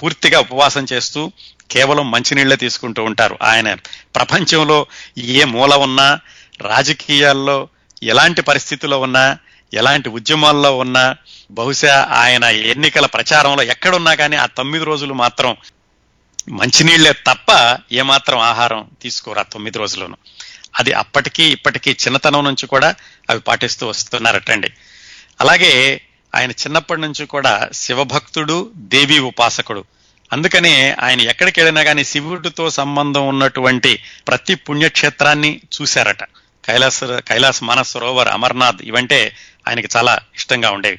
[0.03, 1.33] పూర్తిగా ఉపవాసం చేస్తూ
[1.71, 3.38] కేవలం మంచినీళ్ళే తీసుకుంటూ ఉంటారు.
[3.43, 3.75] ఆయన
[4.14, 4.87] ప్రపంచంలో
[5.19, 6.21] ఏ మూల ఉన్నా
[6.61, 7.69] రాజకీయాల్లో
[8.03, 9.38] ఎలాంటి పరిస్థితుల్లో ఉన్నా
[9.75, 11.16] ఎలాంటి ఉద్యమాల్లో ఉన్నా
[11.51, 15.57] బహుశా ఆయన ఎన్నికల ప్రచారంలో ఎక్కడున్నా కానీ ఆ తొమ్మిది రోజులు మాత్రం
[16.49, 20.17] మంచినీళ్ళే తప్ప ఏమాత్రం ఆహారం తీసుకోరు ఆ తొమ్మిది రోజులను
[20.79, 22.95] అది అప్పటికీ ఇప్పటికీ చిన్నతనం నుంచి కూడా
[23.31, 24.71] అవి పాటిస్తూ వస్తున్నారటండి.
[25.41, 26.01] అలాగే
[26.35, 29.85] ఆయన చిన్నప్పటి నుంచి కూడా శివభక్తుడు దేవి ఉపాసకుడు.
[30.33, 36.25] అందుకనే ఆయన ఎక్కడికి వెళ్ళినా కానీ శివుడితో సంబంధం ఉన్నటువంటి ప్రతి పుణ్యక్షేత్రాన్ని చూశారట.
[36.65, 39.37] కైలాస కైలాస మానస సరోవర్ అమర్నాథ్ ఇవంటే
[39.69, 40.99] ఆయనకి చాలా ఇష్టంగా ఉండేవి.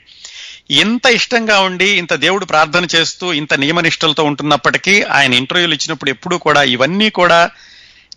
[0.71, 6.63] ఇంత ఇష్టంగా ఉండి ఇంత దేవుడు ప్రార్థన చేస్తూ ఇంత నియమనిష్టలతో ఉంటున్నప్పటికీ ఆయన ఇంటర్వ్యూలు ఇచ్చినప్పుడు ఎప్పుడూ కూడా
[6.63, 7.49] ఇవన్నీ కూడా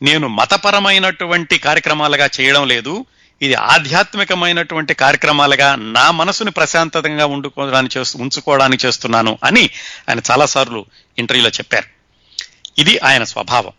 [0.03, 3.07] నేను మతపరమైనటువంటి కార్యక్రమాలుగా చేయడం లేదు.
[3.43, 9.71] ఇది ఆధ్యాత్మికమైనటువంటి కార్యక్రమాలుగా నా మనసుని ప్రశాంతతంగా ఉండుకోవడానికి చేస్తూ ఉంచుకోవడానికి చేస్తున్నాను అని
[10.09, 10.87] ఆయన చాలాసార్లు
[11.19, 11.87] ఇంటర్వ్యూలో చెప్పారు.
[12.81, 13.73] ఇది ఆయన స్వభావం.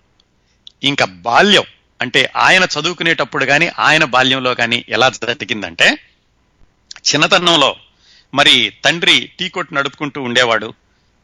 [0.84, 1.64] ఇంకా బాల్యం
[2.02, 5.98] అంటే ఆయన చదువుకునేటప్పుడు కానీ ఆయన బాల్యంలో కానీ ఎలా జరిగిందంటే
[6.96, 7.76] చిన్నతనంలో
[8.36, 10.74] మరి తండ్రి టీ కొట్టు నడుపుకుంటూ ఉండేవాడు.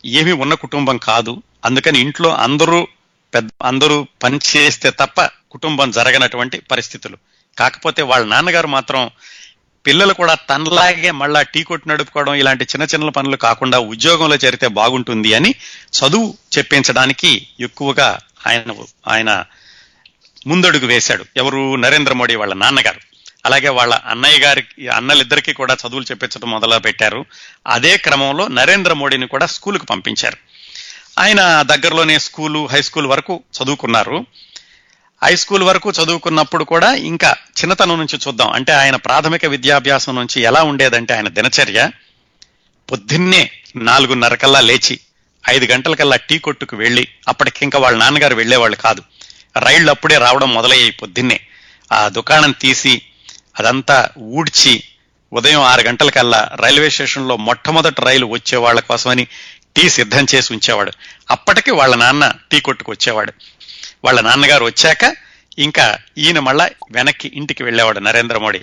[0.06, 1.42] ఏమీ ఉన్న కుటుంబం కాదు.
[1.66, 2.88] అందుకని ఇంట్లో అందరూ
[3.34, 7.18] పెద్ద అందరూ పని చేస్తే తప్ప కుటుంబం జరగనటువంటి పరిస్థితులు.
[7.58, 9.10] కాకపోతే వాళ్ళ నాన్నగారు మాత్రం
[9.86, 15.34] పిల్లలు కూడా తనలాగే మళ్ళా టీ కొట్టు నడుపుకోవడం ఇలాంటి చిన్న చిన్న పనులు కాకుండా ఉద్యోగంలో చేరితే బాగుంటుంది
[15.34, 15.56] అని
[16.00, 18.76] చదువు చెప్పించడానికి ఎక్కువగా ఆయన
[19.08, 19.46] ఆయన
[20.48, 21.26] ముందడుగు వేశాడు.
[21.38, 21.76] ఎవరు?
[21.76, 23.11] నరేంద్ర మోడీ వాళ్ళ నాన్నగారు.
[23.46, 27.26] అలాగే వాళ్ళ అన్నయ్య గారికి అన్నలిద్దరికీ కూడా చదువులు చెప్పించడం మొదలు పెట్టారు.
[27.68, 30.38] అదే క్రమంలో నరేంద్ర మోడీని కూడా స్కూలుకు పంపించారు.
[31.20, 34.26] ఆయన దగ్గరలోనే స్కూలు హై స్కూల్ వరకు చదువుకున్నారు.
[35.24, 38.52] హై స్కూల్ వరకు చదువుకున్నప్పుడు కూడా ఇంకా చిన్నతనం నుంచి చూద్దాం.
[38.52, 41.90] అంటే ఆయన ప్రాథమిక విద్యాభ్యాసం నుంచి ఎలా ఉండేదంటే ఆయన దినచర్య.
[42.92, 45.00] పొద్దున్నే నాలుగున్నర కల్లా లేచి
[45.50, 49.04] ఐదు గంటలకల్లా టీ కొట్టుకు వెళ్ళి అప్పటికి ఇంకా వాళ్ళ నాన్నగారు వెళ్ళేవాళ్ళు కాదు.
[49.58, 51.40] రైళ్ళు అప్పుడే రావడం మొదలయ్యాయి పొద్దున్నే.
[51.94, 53.02] ఆ దుకాణం తీసి
[53.62, 54.84] అదంతా ఊడ్చి
[55.34, 59.28] ఉదయం ఆరు గంటలకల్లా రైల్వే స్టేషన్లో మొట్టమొదటి రైలు వచ్చే వాళ్ళ కోసమని
[59.78, 60.92] టీ సిద్ధం చేసి ఉంచేవాడు.
[61.32, 63.34] అప్పటికి వాళ్ళ నాన్న టీ కొట్టుకు వచ్చేవాడు.
[64.04, 65.16] వాళ్ళ నాన్నగారు వచ్చాక
[65.60, 68.62] ఇంకా ఈయన మళ్ళా వెనక్కి ఇంటికి వెళ్ళేవాడు నరేంద్ర మోడీ.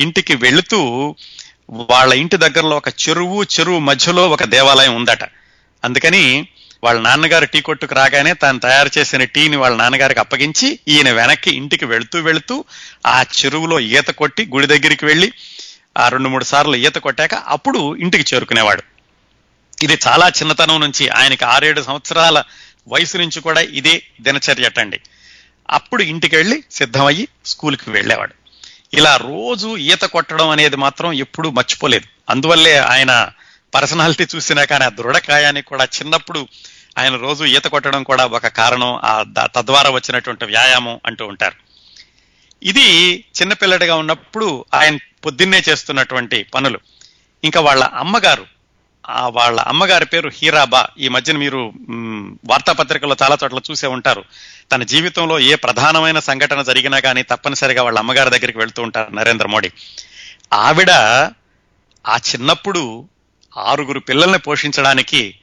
[0.00, 1.16] ఇంటికి వెళుతూ
[1.70, 5.24] వాళ్ళ ఇంటి దగ్గరలో ఒక చెరువు చెరువు మధ్యలో ఒక దేవాలయం ఉందట.
[5.84, 6.48] అందుకని
[6.84, 11.84] వాళ్ళ నాన్నగారు టీ కొట్టుకు రాగానే తాను తయారు చేసిన టీని వాళ్ళ నాన్నగారికి అప్పగించి ఈయన వెనక్కి ఇంటికి
[11.84, 12.64] వెళుతూ వెళుతూ
[13.06, 15.32] ఆ చెరువులో ఈత కొట్టి గుడి దగ్గరికి వెళ్ళి
[15.98, 18.82] ఆ రెండు మూడు సార్లు ఈత కొట్టాక అప్పుడు ఇంటికి చేరుకునేవాడు.
[19.82, 22.44] ఇది చాలా చిన్నతనం నుంచి ఆయనకి ఆరేడు సంవత్సరాల
[22.88, 25.00] వయసు నుంచి కూడా ఇదే దినచర్యటండి
[25.70, 28.34] అప్పుడు ఇంటికి వెళ్ళి సిద్ధమయ్యి స్కూల్కి వెళ్ళేవాడు.
[28.94, 32.04] ఇలా రోజు ఈత కొట్టడం అనేది మాత్రం ఎప్పుడూ మర్చిపోలేదు.
[32.30, 33.30] అందువల్లే ఆయన
[33.74, 36.48] పర్సనాలిటీ చూసినా కానీ ఆ దృఢకాయానికి కూడా చిన్నప్పుడు
[36.98, 41.56] ఆయన రోజు ఈత కొట్టడం కూడా ఒక కారణం ఆ తద్వారా వచ్చినటువంటి వ్యాయామం అంటూ ఉంటారు.
[42.62, 46.80] ఇది చిన్నపిల్లడిగా ఉన్నప్పుడు ఆయన పొద్దున్నే చేస్తున్నటువంటి పనులు.
[47.44, 48.46] ఇంకా వాళ్ళ అమ్మగారు
[49.10, 50.86] ఆ వాళ్ళ అమ్మగారి పేరు హీరాబా.
[50.98, 51.72] ఈ మధ్యన మీరు
[52.44, 54.24] వార్తాపత్రికల్లో చాలా చోట్ల చూసే ఉంటారు.
[54.72, 59.70] తన జీవితంలో ఏ ప్రధానమైన సంఘటన జరిగినా కానీ తప్పనిసరిగా వాళ్ళ అమ్మగారి దగ్గరికి వెళ్తూ ఉంటారు నరేంద్ర మోడీ.
[60.52, 60.90] ఆవిడ
[62.06, 63.08] ఆ చిన్నప్పుడు
[63.58, 65.38] ఆరుగురు పిల్లల్ని పోషించడానికి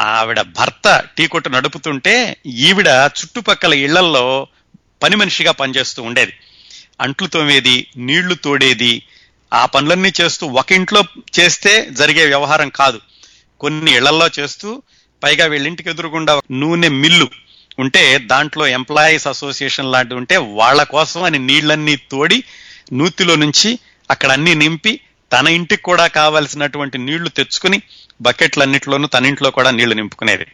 [0.00, 4.46] ఆవిడ భర్త టీ కొట్టు నడుపుతుంటే ఈవిడ చుట్టుపక్కల ఇళ్ళల్లో
[5.02, 6.32] పని మనిషిగా పనిచేస్తూ ఉండేది.
[7.00, 9.02] అంట్లు తోమేది నీళ్ళు తోడేది
[9.54, 11.04] ఆ పనులన్నీ చేస్తూ ఒక ఇంట్లో
[11.40, 13.00] చేస్తే జరిగే వ్యవహారం కాదు.
[13.60, 14.82] కొన్ని ఇళ్ళల్లో చేస్తూ
[15.22, 17.28] పైగా వీళ్ళింటికి ఎదురుగుండా నూనె మిల్లు
[17.78, 22.44] ఉంటే దాంట్లో ఎంప్లాయీస్ అసోసియేషన్ లాంటివి ఉంటే వాళ్ళ కోసం అని నీళ్ళన్నీ తోడి
[22.92, 23.78] నూతిలో నుంచి
[24.10, 25.00] అక్కడ అన్ని నింపి
[25.32, 27.82] తన ఇంటికి కూడా కావలసినటువంటి నీళ్ళు తెచ్చుకుని
[28.22, 30.46] బకెట్లన్నిట్లోనూ తన ఇంట్లో కూడా నీళ్ళు నింపుకునేది.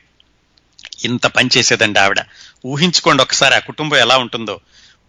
[1.05, 2.21] ఇంత పని చేసేదండి ఆవిడ.
[2.67, 4.61] ఊహించుకోండి ఒకసారి ఆ కుటుంబం ఎలా ఉంటుందో.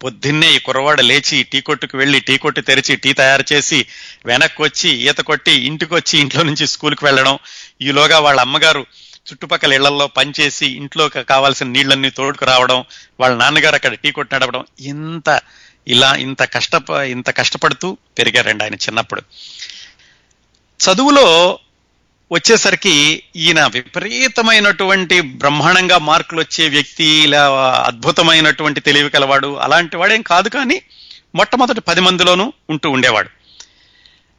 [0.04, 3.86] పొద్దున్నే ఈ కుర్రవాడు లేచి టీ కొట్టుకు వెళ్ళి టీ కొట్టు తెరిచి టీ తయారు చేసి
[4.26, 7.38] వెనక్కి వచ్చి ఈత కొట్టి ఇంటికి వచ్చి ఇంట్లో నుంచి స్కూల్కి వెళ్ళడం.
[7.82, 8.86] ఈలోగా వాళ్ళ అమ్మగారు
[9.32, 12.84] చుట్టుపక్కల ఇళ్ళలో పనిచేసి ఇంట్లో కావాల్సిన నీళ్ళన్నీ తోడుకు రావడం
[13.20, 15.40] వాళ్ళ నాన్నగారు అక్కడ టీ కొట్టి నడవడం ఇంత
[15.88, 19.22] ఇలా ఇంత కష్ట ఇంత కష్టపడుతూ పెరిగారండి ఆయన చిన్నప్పుడు.
[20.80, 21.58] చదువులో
[22.32, 27.48] వచ్చేసరికి ఈయన విపరీతమైనటువంటి బ్రహ్మాండంగా మార్కులు వచ్చే వ్యక్తి ఇలా
[27.86, 30.82] అద్భుతమైనటువంటి తెలివి కలవాడు అలాంటి వాడేం కాదు కానీ
[31.34, 33.28] మొట్టమొదటి పది మందిలోనూ ఉంటూ ఉండేవాడు.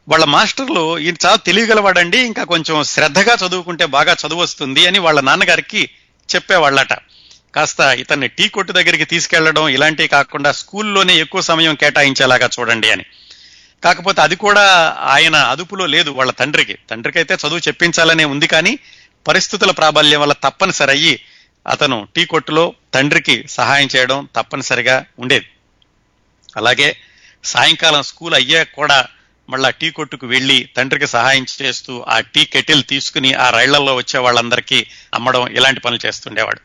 [0.08, 5.90] వాళ్ళ మాస్టర్లు ఈయన చాలా తెలియగలవాడండి ఇంకా కొంచెం శ్రద్ధగా చదువుకుంటే బాగా చదువు వస్తుంది అని వాళ్ళ నాన్నగారికి
[6.34, 6.92] చెప్పేవాళ్ళట.
[7.54, 13.04] కాస్త ఇతన్ని టీ కొట్టు దగ్గరికి తీసుకెళ్ళడం ఇలాంటివి కాకుండా స్కూల్లోనే ఎక్కువ సమయం కేటాయించేలాగా చూడండి అని.
[13.82, 14.64] కాకపోతే అది కూడా
[15.00, 16.78] ఆయన అదుపులో లేదు వాళ్ళ తండ్రికి.
[16.90, 18.78] తండ్రికి అయితే చదువు చెప్పించాలనే ఉంది కానీ
[19.28, 21.20] పరిస్థితుల ప్రాబల్యం వల్ల తప్పనిసరి అయ్యి
[21.68, 25.46] అతను టీ కొట్టులో తండ్రికి సహాయం చేయడం తప్పనిసరిగా ఉండేది.
[26.56, 26.96] అలాగే
[27.44, 29.06] సాయంకాలం స్కూల్ అయ్యాక కూడా
[29.50, 34.86] మళ్ళా టీ కొట్టుకు వెళ్ళి తండ్రికి సహాయం చేస్తూ ఆ టీ కెటిల్ తీసుకుని ఆ రైళ్ళలో వచ్చే వాళ్ళందరికీ
[35.14, 36.60] అమ్మడం ఇలాంటి పనులు చేస్తుండేవాడు.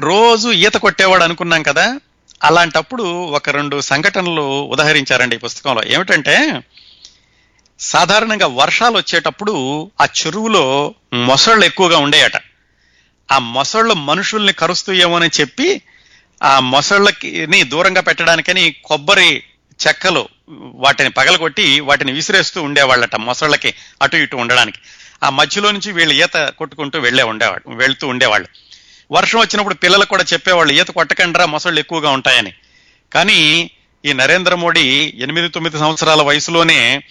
[0.00, 2.00] రోజు ఈత కొట్టేవాడు అనుకున్నాం కదా
[2.44, 5.82] అలాంటప్పుడు ఒక రెండు సంఘటనలు ఉదహరించారండి ఈ పుస్తకంలో.
[5.86, 6.62] ఏమిటంటే
[7.80, 12.32] సాధారణంగా వర్షాలు వచ్చేటప్పుడు ఆ చెరువులో మొసళ్ళు ఎక్కువగా ఉండేయట.
[13.32, 15.82] ఆ మొసళ్ళు మనుషుల్ని కరుస్తాయేమోనని చెప్పి
[16.42, 19.42] ఆ మొసళ్ళకిని దూరంగా పెట్టడానికని కొబ్బరి
[19.86, 24.78] చెక్కలు వాటిని పగలగొట్టి వాటిని విసిరేస్తూ ఉండేవాళ్ళట మొసళ్ళకి అటు ఇటు ఉండడానికి.
[25.22, 28.48] ఆ మధ్యలో నుంచి వీళ్ళు ఈత కొట్టుకుంటూ వెళ్ళే ఉండేవాళ్ళు వెళ్తూ ఉండేవాళ్ళు.
[29.10, 32.52] వర్షం వచ్చినప్పుడు పిల్లలకు కూడా చెప్పేవాళ్ళు ఈత కొట్టకండ్రా మొసళ్ళు ఎక్కువగా ఉంటాయని.
[33.12, 33.70] కానీ
[34.04, 37.02] ఈ నరేంద్ర మోడీ ఎనిమిది తొమ్మిది సంవత్సరాల వయసులోనే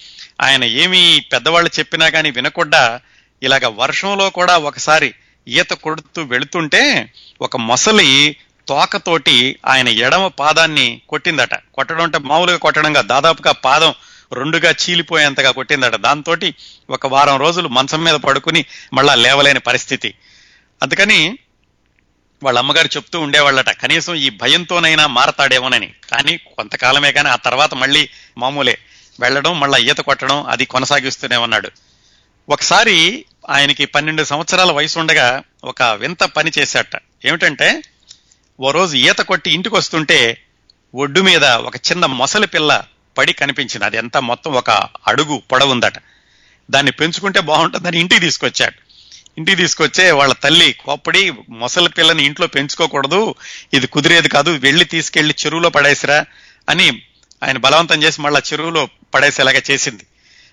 [0.42, 3.00] ఆయన ఏమి పెద్దవాళ్ళు చెప్పినా కానీ వినకుండా
[3.44, 5.14] ఇలాగ వర్షంలో కూడా ఒకసారి
[5.48, 8.36] ఈత కొడుతూ వెళుతుంటే ఒక మొసలి
[8.68, 11.56] తోకతోటి ఆయన ఎడమ పాదాన్ని కొట్టిందట.
[11.56, 13.94] కొట్టడం అంటే మామూలుగా కొట్టడంగా దాదాపుగా పాదం
[14.34, 15.96] రెండుగా చీలిపోయేంతగా కొట్టిందట.
[15.96, 16.36] దాంతో
[16.90, 20.14] ఒక వారం రోజులు మంచం మీద పడుకుని మళ్ళా లేవలేని పరిస్థితి.
[20.84, 21.38] అందుకని
[22.43, 25.93] వాళ్ళ అమ్మగారు చెప్తూ ఉండేవాళ్ళట కనీసం ఈ భయంతోనైనా మారతాడేమోనని.
[26.12, 28.78] కానీ కొంతకాలమే కానీ ఆ తర్వాత మళ్ళీ మామూలే.
[29.19, 31.71] వెళ్ళడం మళ్ళీ ఈత కొట్టడం అది కొనసాగిస్తూనే ఉన్నాడు.
[32.50, 36.95] ఒకసారి ఆయనకి పన్నెండు సంవత్సరాల వయసు ఉండగా ఒక వింత పని చేశాట.
[37.26, 37.82] ఏమిటంటే
[38.60, 40.41] ఓ రోజు ఈత కొట్టి ఇంటికి వస్తుంటే
[40.95, 42.84] ఒడ్డు మీద ఒక చిన్న మొసలి పిల్ల
[43.17, 43.86] పడి కనిపించింది.
[43.86, 44.69] అది ఎంత మొత్తం ఒక
[45.08, 45.93] అడుగు పొడవుందట.
[46.71, 48.87] దాన్ని పెంచుకుంటే బాగుంటుందని ఇంటికి తీసుకొచ్చాడు.
[49.38, 53.36] ఇంటికి తీసుకొచ్చే వాళ్ళ తల్లి కోప్పడి మొసలి పిల్లని ఇంట్లో పెంచుకోకూడదు
[53.73, 56.26] ఇది కుదిరేది కాదు వెళ్ళి తీసుకెళ్ళి చెరువులో పడేసిరా
[56.69, 57.02] అని
[57.43, 60.04] ఆయన బలవంతం చేసి మళ్ళా చెరువులో పడేసేలాగా చేసింది.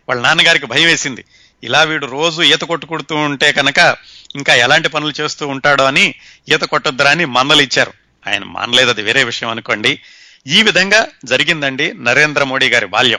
[0.09, 1.25] వాళ్ళ నాన్నగారికి భయం వేసింది.
[1.65, 3.97] ఇలా వీడు రోజు ఈత కొట్టుకుడుతూ ఉంటే కనుక
[4.37, 6.15] ఇంకా ఎలాంటి పనులు చేస్తూ ఉంటాడో అని
[6.49, 7.93] ఈత కొట్టొద్దురా అని మన్నలు ఇచ్చారు.
[8.29, 10.01] ఆయన మానలేదు అది వేరే విషయం అనుకోండి.
[10.47, 13.19] ఈ విధంగా జరిగిందండి నరేంద్ర మోడీ గారి బాల్యం.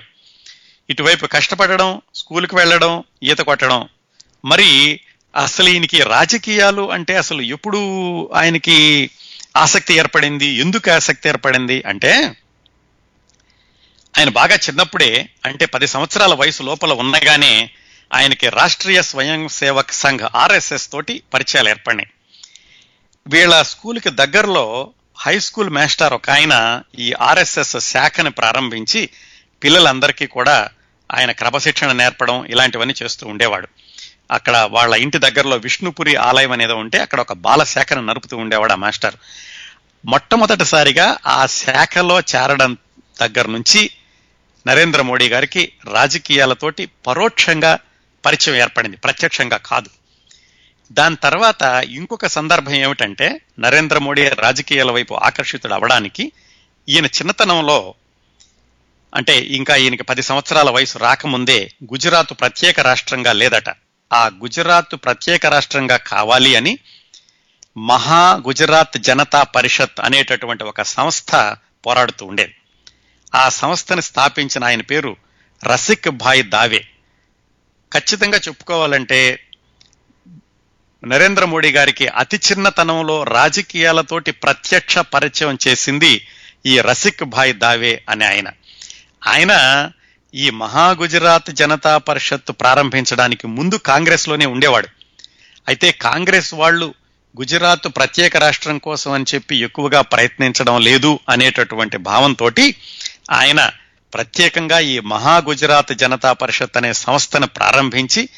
[0.89, 3.87] ఇటువైపు కష్టపడడం స్కూల్కి వెళ్ళడం ఈత కొట్టడం
[4.45, 4.99] మరి
[5.35, 7.79] అసలు ఈయనకి రాజకీయాలు అంటే అసలు ఎప్పుడు
[8.35, 9.09] ఆయనకి
[9.57, 12.35] ఆసక్తి ఏర్పడింది ఎందుకు ఆసక్తి ఏర్పడింది అంటే
[14.17, 17.69] ఆయన బాగా చిన్నప్పుడే అంటే పది సంవత్సరాల వయసు లోపల ఉన్నగానే
[18.13, 22.09] ఆయనకి రాష్ట్రీయ స్వయం సేవక్ సంఘ్ ఆర్ఎస్ఎస్ తోటి పరిచయాలు ఏర్పడినాయి.
[23.27, 29.09] వీళ్ళ స్కూల్కి దగ్గరలో హై స్కూల్ మాస్టర్ ఒక ఆయన ఈ ఆర్ఎస్ఎస్ శాఖని ప్రారంభించి
[29.63, 30.69] పిల్లలందరికీ కూడా
[31.13, 33.67] ఆయన క్రమశిక్షణ నేర్పడం ఇలాంటివన్నీ చేస్తూ ఉండేవాడు.
[34.31, 38.75] అక్కడ వాళ్ళ ఇంటి దగ్గరలో విష్ణుపురి ఆలయం అనేది ఉంటే అక్కడ ఒక బాల శాఖను నరుపుతూ ఉండేవాడు ఆ
[38.75, 39.15] మాస్టర్.
[40.05, 42.77] మొట్టమొదటిసారిగా ఆ శాఖలో చేరడం
[43.21, 43.91] దగ్గర నుంచి
[44.67, 47.79] నరేంద్ర మోడీ గారికి రాజకీయాలతోటి పరోక్షంగా
[48.25, 48.97] పరిచయం ఏర్పడింది.
[48.97, 49.89] ప్రత్యక్షంగా కాదు.
[50.91, 56.31] దాని తర్వాత ఇంకొక సందర్భం ఏమిటంటే నరేంద్ర మోడీ రాజకీయాల వైపు ఆకర్షితుడు అవడానికి
[56.89, 57.93] ఈయన చిన్నతనంలో
[59.15, 63.69] అంటే ఇంకా ఈయనకి పది సంవత్సరాల వయసు రాకముందే గుజరాత్ ప్రత్యేక రాష్ట్రంగా లేదట.
[64.13, 66.79] ఆ గుజరాత్ ప్రత్యేక రాష్ట్రంగా కావాలి అని
[67.77, 72.55] మహా గుజరాత్ జనతా పరిషత్ అనేటటువంటి ఒక సంస్థ పోరాడుతూ ఉండేది.
[73.35, 75.15] ఆ సంస్థని స్థాపించిన ఆయన పేరు
[75.63, 76.87] రసిక్ భాయ్ దావే.
[77.93, 79.39] ఖచ్చితంగా చెప్పుకోవాలంటే
[81.07, 86.27] నరేంద్ర మోడీ గారికి అతి చిన్నతనంలో రాజకీయాలతోటి ప్రత్యక్ష పరిచయం చేసింది
[86.65, 88.47] ఈ రసిక్ భాయ్ దావే అనే ఆయన.
[89.27, 89.53] ఆయన
[90.35, 94.87] ఈ మహా గుజరాత్ జనతా పరిషత్ ప్రారంభించడానికి ముందు కాంగ్రెస్లోనే ఉండేవాడు.
[95.67, 96.93] అయితే కాంగ్రెస్ వాళ్ళు
[97.39, 102.51] గుజరాత్ ప్రత్యేక రాష్ట్రం కోసం అని చెప్పి ఎక్కువగా ప్రయత్నించడం లేదు అనేటటువంటి భావంతో
[103.31, 103.71] ఆయన
[104.13, 108.29] ప్రత్యేకంగా ఈ మహా గుజరాత్ జనతా పరిషత్ అనే సంస్థను ప్రారంభించి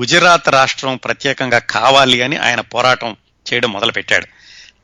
[0.00, 3.16] గుజరాత్ రాష్ట్రం ప్రత్యేకంగా కావాలి అని ఆయన పోరాటం
[3.52, 4.26] చేయడం మొదలుపెట్టాడు.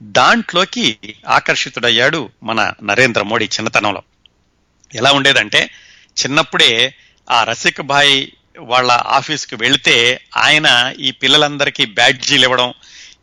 [0.02, 4.02] దాంట్లోకి ఆకర్షితుడయ్యాడు మన నరేంద్ర మోడీ చిన్నతనంలో.
[4.94, 5.70] ఎలా ఉండేదంటే
[6.16, 6.72] చిన్నప్పుడే
[7.28, 8.14] ఆ రసిక్ భాయ్
[8.68, 9.96] వాళ్ళ ఆఫీస్కి వెళితే
[10.36, 10.68] ఆయన
[10.98, 12.70] ఈ పిల్లలందరికీ బ్యాడ్జీలు ఇవ్వడం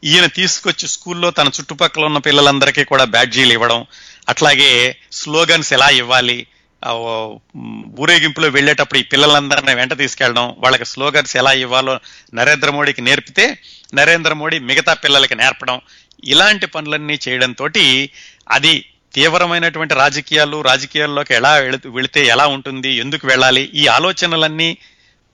[0.04, 3.82] ఈయన తీసుకొచ్చి స్కూల్లో తన చుట్టుపక్కల ఉన్న పిల్లలందరికీ కూడా బ్యాడ్జీలు ఇవ్వడం
[4.30, 4.71] అట్లాగే
[5.12, 6.38] స్లోగన్స్ ఎలా ఇవ్వాలి
[8.00, 11.93] ఊరేగింపులో వెళ్ళేటప్పుడు ఈ పిల్లలందరిని వెంట తీసుకెళ్ళడం వాళ్ళకి స్లోగన్స్ ఎలా ఇవ్వాలో
[12.34, 13.45] నరేంద్ర మోడీకి నేర్పితే
[13.95, 15.80] నరేంద్ర మోడీ మిగతా పిల్లలకి నేర్పడం
[16.23, 17.67] ఇలాంటి పనులన్నీ చేయడంతో
[18.52, 18.73] అది
[19.13, 24.78] తీవ్రమైనటువంటి రాజకీయాలు రాజకీయాల్లోకి ఎలా వెళితే ఎలా ఉంటుంది ఎందుకు వెళ్ళాలి ఈ ఆలోచనలన్నీ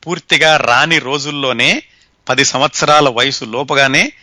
[0.04, 1.84] పూర్తిగా రాని రోజుల్లోనే
[2.30, 4.14] పది సంవత్సరాల వయసు లోపుగానే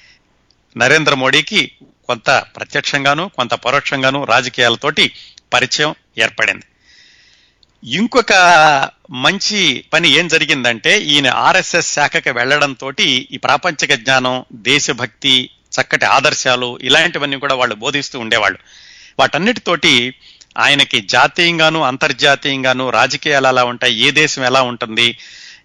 [0.77, 1.73] నరేంద్ర మోడీకి
[2.09, 5.13] కొంత ప్రత్యక్షంగాను కొంత పరోక్షంగాను రాజకీయాలతోటి
[5.53, 6.67] పరిచయం ఏర్పడింది.
[7.85, 8.33] ఇంకొక
[9.11, 17.37] మంచి పని ఏం జరిగిందంటే ఈయన ఆర్ఎస్ఎస్ శాఖకి వెళ్ళడంతో ఈ ప్రాపంచిక జ్ఞానం దేశభక్తి చక్కటి ఆదర్శాలు ఇలాంటివన్నీ
[17.37, 18.59] కూడా వాళ్ళు బోధిస్తూ ఉండేవాళ్ళు.
[19.21, 20.15] వాటన్నిటితోటి
[20.59, 23.95] ఆయనకి జాతీయంగాను అంతర్జాతీయంగాను రాజకీయాలు ఎలా ఉంటాయి.
[23.95, 25.19] ఏ దేశం ఎలా ఉంటుంది?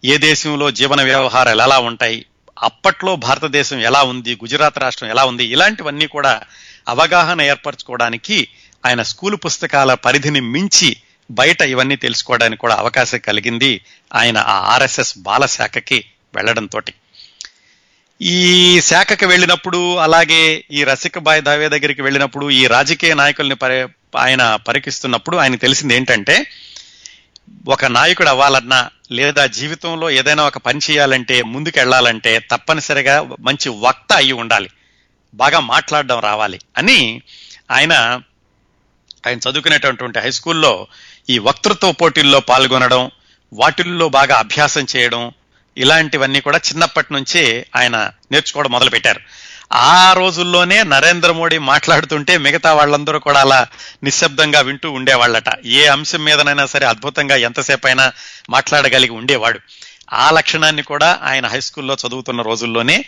[0.05, 2.25] ఏ దేశంలో జీవన వ్యవహారాలు ఎలా ఉంటాయి?
[2.63, 4.35] అప్పట్లో భారతదేశం ఎలా ఉంది?
[4.35, 5.45] గుజరాత్ రాష్ట్రం ఎలా ఉంది?
[5.45, 6.41] ఇలాంటివన్నీ కూడా
[6.87, 8.47] అవగాహన ఏర్పరచుకోవడానికి
[8.85, 10.97] ఆయన స్కూల్ పుస్తకాల పరిధిని మించి
[11.31, 13.81] బయట ఇవన్నీ తెలుసుకోవడానికి కూడా అవకాశం కలిగింది
[14.15, 16.81] ఆయన ఆ ఆర్ఎస్ఎస్ బాలశాఖకి వెళ్ళడంతో
[18.21, 24.55] ఈ శాఖకి వెళ్ళినప్పుడు అలాగే ఈ రసిక బాయ్ దావే దగ్గరికి వెళ్ళినప్పుడు ఈ రాజకీయ నాయకుల్ని పరి ఆయన
[24.55, 26.47] పరికిస్తున్నప్పుడు ఆయన తెలిసింది ఏంటంటే
[27.67, 34.31] ఒక నాయకుడు అవ్వాలన్నా లేదా జీవితంలో ఏదైనా ఒక పని చేయాలంటే ముందుకు వెళ్ళాలంటే తప్పనిసరిగా మంచి వక్త అయి
[34.31, 34.69] ఉండాలి.
[35.33, 37.21] బాగా మాట్లాడడం రావాలి అని
[37.71, 37.93] ఆయన
[39.27, 40.87] ఆయన చదువుకునేటటువంటి హై స్కూల్లో
[41.29, 43.11] ఈ వక్తృత్వ పోటీల్లో పాల్గొనడం
[43.53, 45.31] వాటిల్లో బాగా అభ్యాసం చేయడం
[45.77, 49.19] ఇలాంటివన్నీ కూడా చిన్నప్పటి నుంచి ఆయన నేర్చుకోవడం మొదలు పెట్టారు
[49.73, 53.67] ఆ రోజుల్లోనే నరేంద్ర మోడీ మాట్లాడుతుంటే మిగతా వాళ్ళందరూ కూడా అలా
[54.03, 55.65] నిశ్శబ్దంగా వింటూ ఉండేవాళ్ళట.
[55.65, 58.13] ఏ అంశం మీదనైనా సరే అద్భుతంగా ఎంతసేపు అయినా
[58.49, 59.59] మాట్లాడగలిగి ఉండేవాడు.
[60.13, 63.05] ఆ లక్షణాన్ని కూడా ఆయన హై స్కూల్లో చదువుతున్న రోజుల్లోనే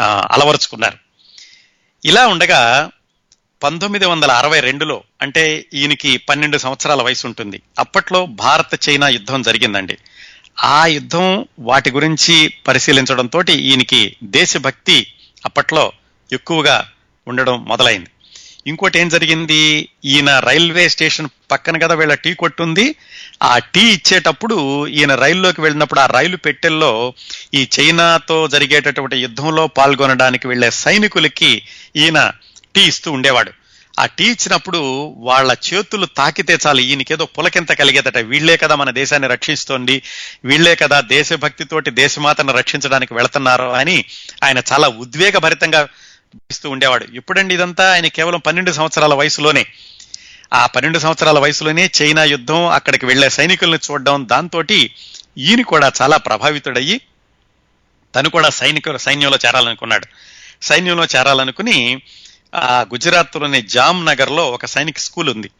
[0.00, 0.98] అలవరుచుకున్నారు.
[2.04, 2.90] ఇలా ఉండగా
[3.62, 9.98] పంతొమ్మిది వందల అరవై రెండులో అంటే ఈయనకి పన్నెండు సంవత్సరాల వయసు ఉంటుంది అప్పట్లో భారత్ చైనా యుద్ధం జరిగిందండి.
[10.64, 15.06] ఆ యుద్ధం వాటి గురించి పరిశీలించడంతో ఈయనకి దేశభక్తి
[15.46, 15.92] అప్పట్లో
[16.32, 16.88] ఎక్కువగా
[17.28, 18.10] ఉండడం మొదలైంది.
[18.66, 19.88] ఇంకోటి ఏం జరిగింది?
[20.04, 22.94] ఈయన రైల్వే స్టేషన్ పక్కన కదా వీళ్ళ టీ కొట్టుంది.
[23.42, 27.14] ఆ టీ ఇచ్చేటప్పుడు ఈయన రైల్లోకి వెళ్ళినప్పుడు ఆ రైలు పెట్టెల్లో
[27.54, 31.62] ఈ చైనాతో జరిగేటటువంటి యుద్ధంలో పాల్గొనడానికి వెళ్ళే సైనికులకి
[31.96, 32.32] ఈయన
[32.74, 33.61] టీ ఇస్తూ ఉండేవాడు.
[33.98, 38.18] ఆ టీ ఇచ్చినప్పుడు వాళ్ళ చేతులు తాకితే చాలు ఈయనకేదో పులకింత కలిగేదట.
[38.18, 40.02] వీళ్ళే కదా మన దేశాన్ని రక్షిస్తోంది
[40.44, 44.04] వీళ్ళే కదా దేశభక్తితోటి దేశమాతను రక్షించడానికి వెళుతున్నారు అని
[44.44, 45.88] ఆయన చాలా ఉద్వేగభరితంగా
[46.50, 47.06] ఇస్తూ ఉండేవాడు.
[47.14, 47.92] ఎప్పుడండి ఇదంతా?
[47.92, 49.66] ఆయన కేవలం పన్నెండు సంవత్సరాల వయసులోనే.
[50.54, 54.64] ఆ పన్నెండు సంవత్సరాల వయసులోనే చైనా యుద్ధం అక్కడికి వెళ్ళే సైనికుల్ని చూడడం దాంతో
[55.38, 57.00] ఈయన కూడా చాలా ప్రభావితుడయ్యి
[58.14, 60.06] తను కూడా సైనిక సైన్యంలో చేరాలనుకున్నాడు.
[60.62, 62.02] సైన్యంలో చేరాలనుకుని
[62.54, 65.50] ఆ గుజరాత్లోని జామ్ నగర్లో ఒక సైనిక స్కూల్ ఉంది.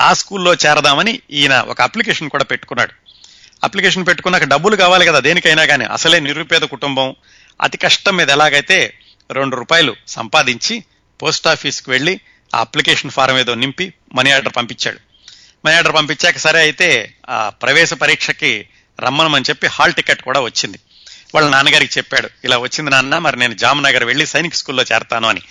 [0.00, 2.92] ఆ స్కూల్లో చేరదామని ఈయన ఒక అప్లికేషన్ కూడా పెట్టుకున్నాడు.
[3.64, 7.14] అప్లికేషన్ పెట్టుకున్నాక డబ్బులు కావాలి కదా దేనికైనా కానీ అసలే నిరుపేద కుటుంబం.
[7.62, 8.94] అతి కష్టం మీద ఎలాగైతే
[9.30, 10.84] రెండు రూపాయలు సంపాదించి
[11.22, 12.20] పోస్ట్ ఆఫీస్కి వెళ్ళి
[12.54, 14.98] ఆ అప్లికేషన్ ఫారం ఏదో నింపి మనీ ఆర్డర్ పంపించాడు.
[15.64, 18.68] మనీ ఆర్డర్ పంపించాక సరే అయితే ఆ ప్రవేశ పరీక్షకి
[19.00, 20.78] రమ్మనమని చెప్పి హాల్ టికెట్ కూడా వచ్చింది.
[21.34, 25.42] వాళ్ళ నాన్నగారికి చెప్పాడు ఇలా వచ్చింది నాన్న మరి నేను జామ్నగర్ వెళ్ళి సైనిక్ స్కూల్లో చేరతాను అని.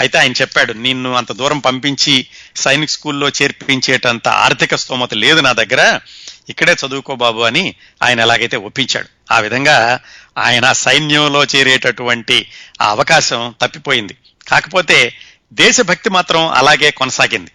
[0.00, 2.26] అయితే ఆయన చెప్పాడు నిన్ను అంత దూరం పంపించి
[2.56, 6.00] సైనిక్ స్కూల్లో చేర్పించేటంత ఆర్థిక స్తోమత లేదు నా దగ్గర.
[6.48, 9.08] ఇక్కడే చదువుకో బాబు అని ఆయన ఎలాగైతే ఒప్పించాడు.
[9.32, 10.00] ఆ విధంగా
[10.38, 12.48] ఆయన సైన్యంలో చేరేటటువంటి
[12.80, 14.16] ఆ అవకాశం తప్పిపోయింది.
[14.48, 15.14] కాకపోతే
[15.52, 17.50] దేశభక్తి మాత్రం అలాగే కొనసాగింది.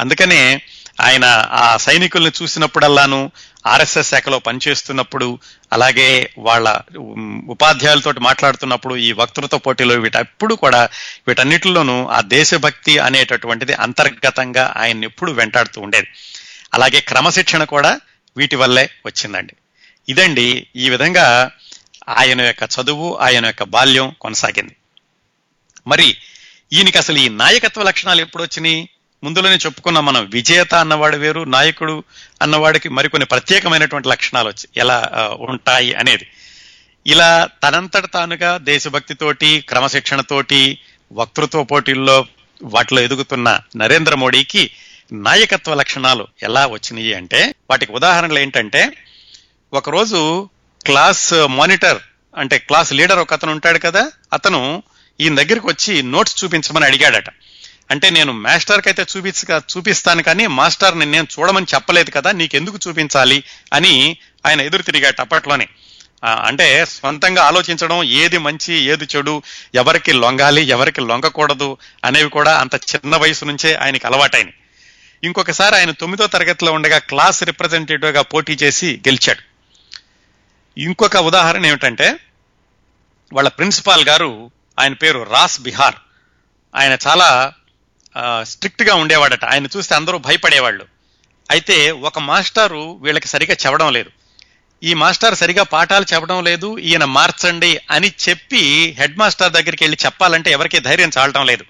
[0.00, 0.62] అందుకనే
[1.00, 3.30] ఆయన ఆ సైనికుల్ని చూసినప్పుడల్లాను
[3.68, 5.38] ఆర్ఎస్ఎస్ శాఖలో పనిచేస్తున్నప్పుడు
[5.72, 6.68] అలాగే వాళ్ళ
[7.48, 10.88] ఉపాధ్యాయులతో మాట్లాడుతున్నప్పుడు ఈ వక్తృత్వ పోటీలో వీటప్పుడు కూడా
[11.28, 16.08] వీటన్నిటిలోనూ ఆ దేశభక్తి అనేటటువంటిది అంతర్గతంగా ఆయన ఎప్పుడు వెంటాడుతూ ఉండేది.
[16.74, 18.00] అలాగే క్రమశిక్షణ కూడా
[18.36, 19.54] వీటి వల్లే వచ్చిందండి.
[20.08, 21.50] ఇదండి ఈ విధంగా
[22.08, 24.76] ఆయన యొక్క చదువు ఆయన యొక్క బాల్యం కొనసాగింది.
[25.86, 26.16] మరి
[26.72, 28.88] ఈయనకి అసలు ఈ నాయకత్వ లక్షణాలు ఎప్పుడు వచ్చినాయి?
[29.24, 32.04] ముందులోనే చెప్పుకున్న మనం విజేత అన్నవాడు వేరు నాయకుడు
[32.42, 36.26] అన్నవాడికి మరికొన్ని ప్రత్యేకమైనటువంటి లక్షణాలు వచ్చి ఎలా ఉంటాయి అనేది.
[37.06, 40.78] ఇలా తనంతట తానుగా దేశభక్తితోటి క్రమశిక్షణతోటి
[41.12, 42.26] వక్తృత్వ పోటీల్లో
[42.62, 44.70] వాటిలో ఎదుగుతున్న నరేంద్ర మోడీకి
[45.12, 48.92] నాయకత్వ లక్షణాలు ఎలా వచ్చినాయి అంటే వాటికి ఉదాహరణలు ఏంటంటే
[49.72, 50.48] ఒకరోజు
[50.86, 51.98] క్లాస్ మానిటర్
[52.36, 54.82] అంటే క్లాస్ లీడర్ ఒక అతను ఉంటాడు కదా అతను
[55.20, 57.28] ఈయన దగ్గరికి వచ్చి నోట్స్ చూపించమని అడిగాడట.
[57.90, 64.18] అంటే నేను మాస్టర్కి అయితే చూపించ చూపిస్తాను కానీ మాస్టర్ని నేను చూడమని చెప్పలేదు కదా నీకెందుకు చూపించాలి అని
[64.46, 65.68] ఆయన ఎదురు తిరిగాట అప్పట్లోనే.
[66.24, 69.42] అంటే సొంతంగా ఆలోచించడం ఏది మంచి ఏది చెడు
[69.74, 74.50] ఎవరికి లొంగాలి ఎవరికి లొంగకూడదు అనేవి కూడా అంత చిన్న వయసు నుంచే ఆయనకి అలవాటైన
[75.24, 79.42] ఇంకొకసారి ఆయన తొమ్మిదో తరగతిలో ఉండగా క్లాస్ రిప్రజెంటేటివ్గా పోటీ చేసి గెలిచాడు.
[80.80, 82.16] ఇంకొక ఉదాహరణ ఏమిటంటే
[83.32, 85.94] వాళ్ళ ప్రిన్సిపాల్ గారు ఆయన పేరు రాస్ బిహార్.
[86.74, 87.52] ఆయన చాలా
[88.42, 89.44] స్ట్రిక్ట్గా ఉండేవాడట.
[89.44, 90.84] ఆయన చూస్తే అందరూ భయపడేవాళ్ళు.
[91.50, 94.10] అయితే ఒక మాస్టారు వీళ్ళకి సరిగా చెప్పడం లేదు.
[94.82, 100.50] ఈ మాస్టర్ సరిగా పాఠాలు చెప్పడం లేదు ఈయన మార్చండి అని చెప్పి హెడ్ మాస్టర్ దగ్గరికి వెళ్ళి చెప్పాలంటే
[100.50, 101.64] ఎవరికీ ధైర్యం చాలటం లేదు.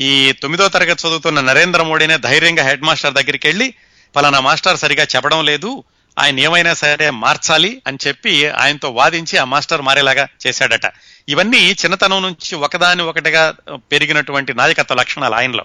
[0.00, 3.74] ఈ తొమ్మిదో తరగతి చదువుతున్న నరేంద్ర మోడీనే ధైర్యంగా హెడ్ మాస్టర్ దగ్గరికి వెళ్ళి
[4.16, 5.84] పలానా మాస్టర్ సరిగా చెప్పడం లేదు
[6.18, 10.86] ఆయన ఏమైనా సరే మార్చాలి అని చెప్పి ఆయనతో వాదించి ఆ మాస్టర్ మారేలాగా చేశాడట.
[11.28, 15.64] ఇవన్నీ చిన్నతనం నుంచి ఒకదాని ఒకటిగా పెరిగినటువంటి నాయకత్వ లక్షణాలు ఆయనలో.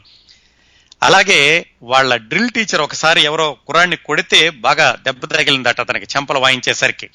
[1.03, 7.09] అలాగే వాళ్ళ డ్రిల్ టీచర్ ఒకసారి ఎవరో కురాన్ని కొడితే బాగా దెబ్బ తగిలిందట అతనికి చెంపలు వాయించేసరికి.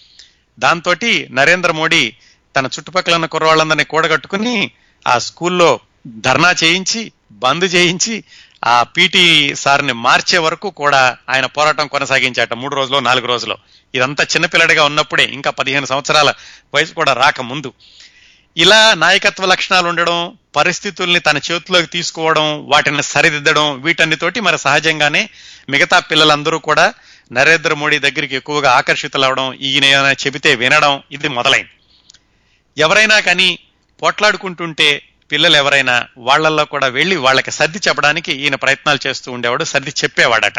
[0.58, 0.94] దాంతో
[1.30, 2.16] నరేంద్ర మోడీ
[2.56, 4.70] తన చుట్టుపక్కల ఉన్న కుర్రవాళ్ళందరినీ కూడగట్టుకుని
[5.06, 5.80] ఆ స్కూల్లో
[6.18, 8.24] ధర్నా చేయించి బంద్ చేయించి
[8.64, 13.56] ఆ పీటీ సార్ని మార్చే వరకు కూడా ఆయన పోరాటం కొనసాగించాట మూడు రోజులు నాలుగు రోజులు.
[13.94, 16.34] ఇదంతా చిన్నపిల్లడిగా ఉన్నప్పుడే ఇంకా పదిహేను సంవత్సరాల
[16.74, 17.72] వయసు కూడా రాకముందు.
[18.56, 25.28] ఇలా నాయకత్వ లక్షణాలు ఉండడం పరిస్థితుల్ని తన చేతిలోకి తీసుకోవడం వాటిని సరిదిద్దడం వీటన్నితోటి మరి సహజంగానే
[25.70, 26.94] మిగతా పిల్లలందరూ కూడా
[27.32, 31.70] నరేంద్ర మోడీ దగ్గరికి ఎక్కువగా ఆకర్షితులవడం ఈయన ఏమైనా చెబితే వినడం ఇది మొదలైంది.
[32.78, 33.58] ఎవరైనా కానీ
[34.02, 40.58] పోట్లాడుకుంటుంటే పిల్లలు ఎవరైనా వాళ్ళల్లో కూడా వెళ్ళి వాళ్ళకి సర్ది చెప్పడానికి ఈయన ప్రయత్నాలు చేస్తూ ఉండేవాడు సర్ది చెప్పేవాడట.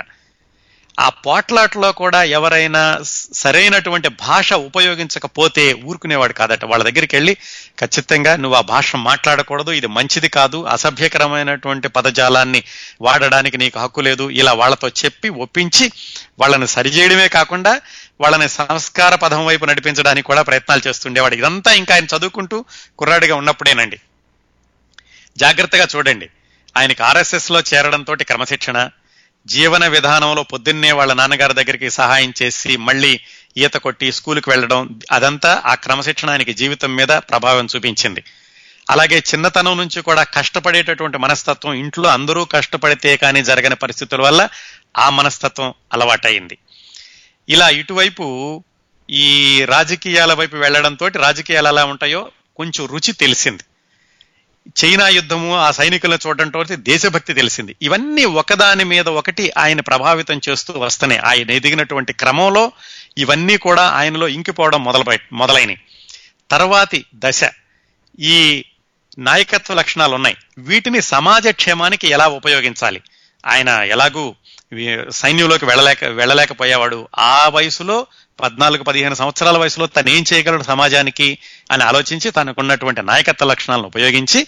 [0.99, 2.99] ఆ పోట్లాట్లో కూడా ఎవరైనా
[3.33, 6.65] సరైనటువంటి భాష ఉపయోగించకపోతే ఊరుకునేవాడు కాదట.
[6.65, 7.33] వాళ్ళ దగ్గరికి వెళ్ళి
[7.79, 12.63] ఖచ్చితంగా నువ్వు ఆ భాష మాట్లాడకూడదు ఇది మంచిది కాదు అసభ్యకరమైనటువంటి పదజాలాన్ని
[13.01, 15.91] వాడడానికి నీకు హక్కు లేదు ఇలా వాళ్ళతో చెప్పి ఒప్పించి
[16.39, 17.81] వాళ్ళని సరిచేయడమే కాకుండా
[18.21, 21.35] వాళ్ళని సంస్కార పదం వైపు నడిపించడానికి కూడా ప్రయత్నాలు చేస్తుండేవాడు.
[21.35, 22.65] ఇదంతా ఇంకా ఆయన చదువుకుంటూ
[23.00, 24.00] కుర్రాడిగా ఉన్నప్పుడేనండి.
[25.37, 26.29] జాగ్రత్తగా చూడండి.
[26.77, 28.89] ఆయనకి ఆర్ఎస్ఎస్లో చేరడంతో క్రమశిక్షణ
[29.48, 33.19] జీవన విధానంలో పొద్దున్నే వాళ్ళ నాన్నగారి దగ్గరికి సహాయం చేసి మళ్ళీ
[33.58, 38.23] ఈత కొట్టి స్కూల్కి వెళ్ళడం అదంతా ఆ క్రమశిక్షణ ఆయనకి జీవితం మీద ప్రభావం చూపించింది.
[38.89, 44.50] అలాగే చిన్నతనం నుంచి కూడా కష్టపడేటటువంటి మనస్తత్వం ఇంట్లో అందరూ కష్టపడితే కానీ జరగని పరిస్థితుల వల్ల
[44.98, 46.58] ఆ మనస్తత్వం అలవాటైంది
[47.50, 48.25] ఇలా ఇటువైపు
[49.10, 49.27] ఈ
[49.65, 53.63] రాజకీయాల వైపు వెళ్ళడంతో రాజకీయాలు ఎలా ఉంటాయో కొంచెం రుచి తెలిసింది.
[54.84, 57.76] చైనా యుద్ధము ఆ సైనికులను చూడటంతో దేశభక్తి తెలిసింది.
[57.82, 62.72] ఇవన్నీ ఒకదాని మీద ఒకటి ఆయన ప్రభావితం చేస్తూ వస్తున్నాయి ఆయన ఎదిగినటువంటి క్రమంలో
[63.18, 65.78] ఇవన్నీ కూడా ఆయనలో ఇంకిపోవడం మొదలై మొదలైనవి
[66.52, 67.42] తర్వాతి దశ
[68.20, 68.65] ఈ
[69.20, 70.36] నాయకత్వ లక్షణాలు ఉన్నాయి.
[70.58, 73.02] వీటిని సమాజ క్షేమానికి ఎలా ఉపయోగించాలి?
[73.46, 74.36] ఆయన ఎలాగూ
[75.10, 77.08] సైన్యంలోకి వెళ్ళలేక వెళ్ళలేకపోయేవాడు.
[77.20, 78.08] ఆ వయసులో
[78.40, 81.38] పద్నాలుగు పదిహేను సంవత్సరాల వయసులో తను ఏం చేయగలడు సమాజానికి
[81.71, 84.48] అని ఆలోచించి తనకున్నటువంటి నాయకత్వ లక్షణాలను ఉపయోగించి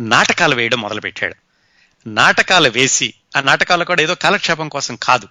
[0.00, 1.34] నాటకాలు వేయడం మొదలుపెట్టాడు.
[2.06, 5.28] నాటకాలు వేసి ఆ నాటకాలు కూడా ఏదో కాలక్షేపం కోసం కాదు.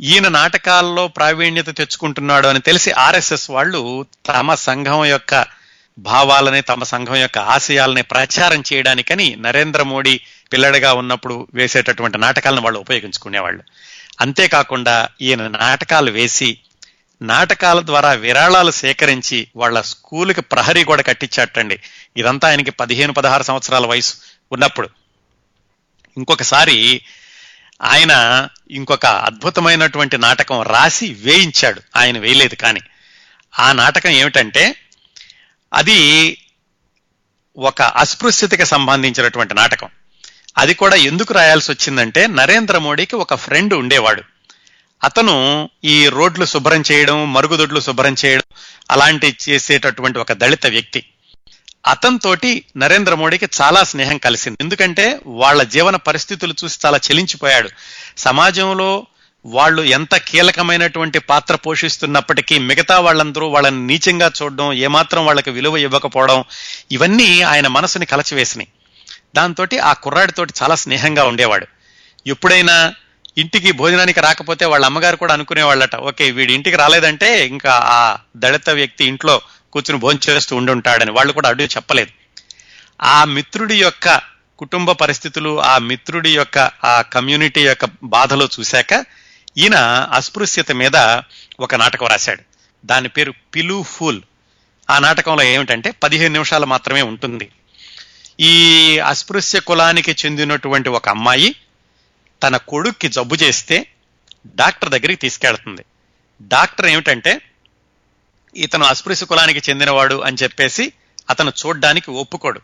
[0.00, 5.46] ఈయన నాటకాల్లో ప్రావీణ్యత తెచ్చుకుంటున్నాడు అని తెలిసి ఆర్ఎస్ఎస్ వాళ్ళు తమ సంఘం యొక్క
[5.98, 10.20] భావాలని తమ సంఘం యొక్క ఆశయాలని ప్రచారం చేయడానికని నరేంద్ర మోడీ
[10.52, 13.62] పిల్లడిగా ఉన్నప్పుడు వేసేటటువంటి నాటకాలను వాళ్ళు ఉపయోగించుకునేవాళ్ళు.
[14.20, 16.58] అంతేకాకుండా ఈయన నాటకాలు వేసి
[17.22, 21.80] నాటకాల ద్వారా విరాళాలు సేకరించి వాళ్ళ స్కూల్కి ప్రహరీ కూడా కట్టించాటండి
[22.16, 24.14] ఇదంతా ఆయనకి పదిహేను పదహారు సంవత్సరాల వయసు
[24.52, 24.88] ఉన్నప్పుడు.
[26.16, 27.02] ఇంకొకసారి
[27.82, 31.82] ఆయన ఇంకొక అద్భుతమైనటువంటి నాటకం రాసి వేయించాడు.
[31.96, 32.80] ఆయన వేయలేదు కానీ.
[33.58, 34.76] ఆ నాటకం ఏమిటంటే
[35.74, 36.38] అది
[37.56, 39.88] ఒక అస్పృశ్యతకి సంబంధించినటువంటి నాటకం.
[40.58, 44.22] అది కూడా ఎందుకు రాయాల్సి వచ్చిందంటే నరేంద్ర మోడీకి ఒక ఫ్రెండ్ ఉండేవాడు.
[45.04, 48.42] అతను ఈ రోడ్లు శుభ్రం చేయడం మరుగుదొడ్లు శుభ్రం చేయడం
[48.90, 51.04] అలాంటి చేసేటటువంటి ఒక దళిత వ్యక్తి.
[51.86, 54.58] అతనితోటి నరేంద్ర మోడీకి చాలా స్నేహం కలిసింది.
[54.60, 57.70] ఎందుకంటే వాళ్ళ జీవన పరిస్థితులు చూసి చాలా చెలించిపోయాడు.
[58.18, 59.06] సమాజంలో
[59.46, 66.44] వాళ్ళు ఎంత కీలకమైనటువంటి పాత్ర పోషిస్తున్నప్పటికీ మిగతా వాళ్ళందరూ వాళ్ళని నీచంగా చూడడం ఏమాత్రం వాళ్ళకి విలువ ఇవ్వకపోవడం
[66.92, 68.68] ఇవన్నీ ఆయన మనసుని కలచివేసినాయి.
[69.36, 71.66] దాంతో ఆ కుర్రాడితోటి చాలా స్నేహంగా ఉండేవాడు.
[72.26, 72.94] ఎప్పుడైనా
[73.38, 79.04] ఇంటికి భోజనానికి రాకపోతే వాళ్ళ అమ్మగారు కూడా అనుకునేవాళ్ళట ఓకే వీడి ఇంటికి రాలేదంటే ఇంకా ఆ దళిత వ్యక్తి
[79.04, 79.40] ఇంట్లో
[79.72, 81.10] కూర్చుని భోజనం చేస్తూ ఉండుంటాడని.
[81.10, 82.10] వాళ్ళు కూడా అడుగు చెప్పలేదు.
[83.02, 84.20] ఆ మిత్రుడి యొక్క
[84.58, 89.04] కుటుంబ పరిస్థితులు ఆ మిత్రుడి యొక్క ఆ కమ్యూనిటీ యొక్క బాధలో చూశాక
[89.58, 89.74] ఈయన
[90.12, 91.22] అస్పృశ్యత మీద
[91.60, 92.42] ఒక నాటకం రాశాడు.
[92.86, 94.20] దాని పేరు పిలు ఫూల్.
[94.90, 97.48] ఆ నాటకంలో ఏమిటంటే పదిహేను నిమిషాలు మాత్రమే ఉంటుంది.
[98.40, 101.56] ఈ అస్పృశ్య కులానికి చెందినటువంటి ఒక అమ్మాయి
[102.44, 103.86] తన కొడుక్కి జబ్బు చేస్తే
[104.46, 105.84] డాక్టర్ దగ్గరికి తీసుకెళ్తుంది.
[106.42, 107.40] డాక్టర్ ఏమిటంటే
[108.56, 110.92] ఇతను అస్పృశ్య కులానికి చెందినవాడు అని చెప్పేసి
[111.30, 112.60] అతను చూడ్డానికి ఒప్పుకోడు.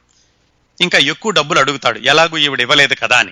[0.81, 1.99] ఇంకా ఎక్కువ డబ్బులు అడుగుతాడు.
[1.99, 3.31] ఎలాగూ ఈవిడ ఇవ్వలేదు కదా అని.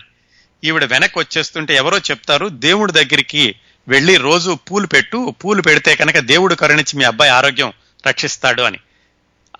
[0.64, 3.54] ఈవిడ వెనక్కి వచ్చేస్తుంటే ఎవరో చెప్తారు దేవుడి దగ్గరికి
[3.88, 5.34] వెళ్ళి రోజు పూలు పెట్టు.
[5.44, 7.72] పూలు పెడితే కనుక దేవుడు కరుణించి మీ అబ్బాయి ఆరోగ్యం
[8.06, 8.78] రక్షిస్తాడు అని.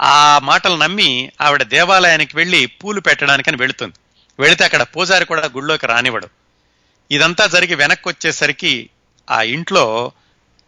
[0.01, 3.95] ఆ మాటలు నమ్మి ఆవిడ దేవాలయానికి వెళ్ళి పూలు పెట్టడానికని వెళుతుంది.
[4.41, 6.29] వెళితే అక్కడ పూజారి కూడా గుళ్ళోకి రానివ్వడు.
[7.11, 8.91] ఇదంతా జరిగి వెనక్కి వచ్చేసరికి
[9.31, 10.13] ఆ ఇంట్లో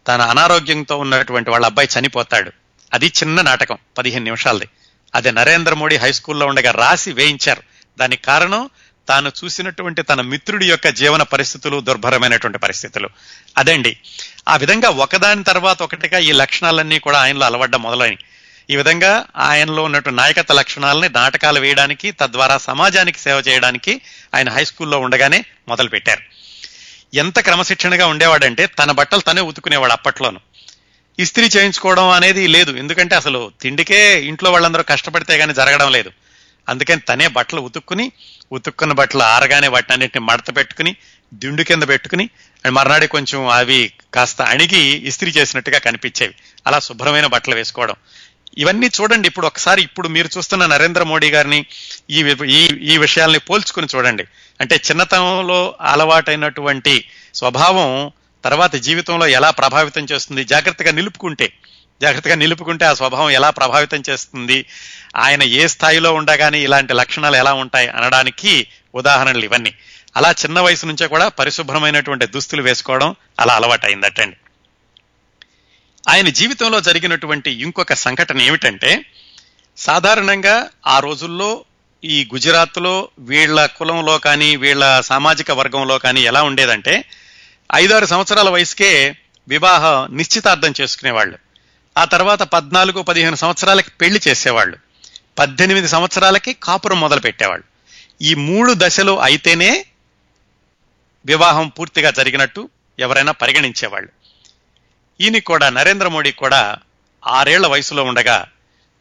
[0.07, 2.51] తన అనారోగ్యంతో ఉన్నటువంటి వాళ్ళ అబ్బాయి చనిపోతాడు.
[2.93, 4.67] అది చిన్న నాటకం పదిహేను నిమిషాలది.
[5.15, 7.63] అది నరేంద్ర మోడీ హై స్కూల్లో ఉండగా రాసి వేయించారు.
[7.99, 8.69] దానికి కారణం
[9.07, 13.09] తాను చూసినటువంటి తన మిత్రుడి యొక్క జీవన పరిస్థితులు దుర్భరమైనటువంటి పరిస్థితులు.
[13.57, 13.97] అదండి.
[14.47, 18.17] ఆ విధంగా ఒకదాని తర్వాత ఒకటిగా ఈ లక్షణాలన్నీ కూడా ఆయనలో అలవడ్డం మొదలైనవి
[18.69, 24.01] ఈ విధంగా ఆయనలో ఉన్నటువంటి నాయకత్వ లక్షణాలని నాటకాలు వేయడానికి తద్వారా సమాజానికి సేవ చేయడానికి
[24.35, 26.21] ఆయన హై స్కూల్లో ఉండగానే మొదలు పెట్టారు
[27.13, 30.39] ఎంత క్రమశిక్షణగా ఉండేవాడంటే తన బట్టలు తనే ఉతుకునేవాడు అప్పట్లోనూ.
[31.19, 32.71] ఇస్త్రీ చేయించుకోవడం అనేది లేదు.
[32.71, 36.11] ఎందుకంటే అసలు తిండికే ఇంట్లో వాళ్ళందరూ కష్టపడితే కానీ జరగడం లేదు.
[36.69, 38.11] అందుకని తనే బట్టలు ఉతుక్కుని
[38.51, 40.95] ఉతుక్కున్న బట్టలు ఆరగానే వాటిని అన్నింటిని మడత పెట్టుకుని
[41.33, 42.29] దిండు కింద పెట్టుకుని
[42.69, 46.33] మర్నాడి కొంచెం అవి కాస్త అణిగి ఇస్త్రీ చేసినట్టుగా కనిపించేవి.
[46.67, 47.95] అలా శుభ్రమైన బట్టలు వేసుకోవడం.
[48.57, 51.65] ఇవన్నీ చూడండి ఇప్పుడు ఒకసారి ఇప్పుడు మీరు చూస్తున్న నరేంద్ర మోడీ గారిని
[52.09, 54.23] ఈ ఈ ఈ విషయాల్ని పోల్చుకుని చూడండి.
[54.61, 58.11] అంటే చిన్నతనంలో అలవాటైనటువంటి స్వభావం
[58.43, 61.53] తర్వాత జీవితంలో ఎలా ప్రభావితం చేస్తుంది జాగ్రత్తగా నిలుపుకుంటే
[62.01, 64.65] జాగ్రత్తగా నిలుపుకుంటే ఆ స్వభావం ఎలా ప్రభావితం చేస్తుంది
[65.15, 69.73] ఆయన ఏ స్థాయిలో ఉండగానే ఇలాంటి లక్షణాలు ఎలా ఉంటాయి అనడానికి ఉదాహరణలు ఇవన్నీ.
[70.17, 74.35] అలా చిన్న వయసు నుంచే కూడా పరిశుభ్రమైనటువంటి దుస్తులు వేసుకోవడం అలా అలవాటైందటండి.
[76.09, 79.05] ఆయన జీవితంలో జరిగినటువంటి ఇంకొక సంఘటన ఏమిటంటే
[79.77, 81.65] సాధారణంగా ఆ రోజుల్లో
[82.03, 87.05] ఈ గుజరాత్లో వీళ్ళ కులంలో కానీ వీళ్ళ సామాజిక వర్గంలో కానీ ఎలా ఉండేదంటే
[87.75, 89.15] ఐదారు సంవత్సరాల వయసుకే
[89.47, 91.37] వివాహ నిశ్చితార్థం చేసుకునేవాళ్ళు.
[91.97, 94.77] ఆ తర్వాత పద్నాలుగు పదిహేను సంవత్సరాలకి పెళ్ళి చేసేవాళ్ళు.
[95.39, 97.71] పద్దెనిమిది సంవత్సరాలకి కాపురం మొదలు పెట్టేవాళ్ళు.
[98.23, 99.85] ఈ మూడు దశలు అయితేనే
[101.25, 104.20] వివాహం పూర్తిగా జరిగినట్టు ఎవరైనా పరిగణించేవాళ్ళు.
[105.21, 106.77] ఈయన కూడా నరేంద్ర మోడీ కూడా
[107.27, 108.45] ఆరేళ్ళ వయసులో ఉండగా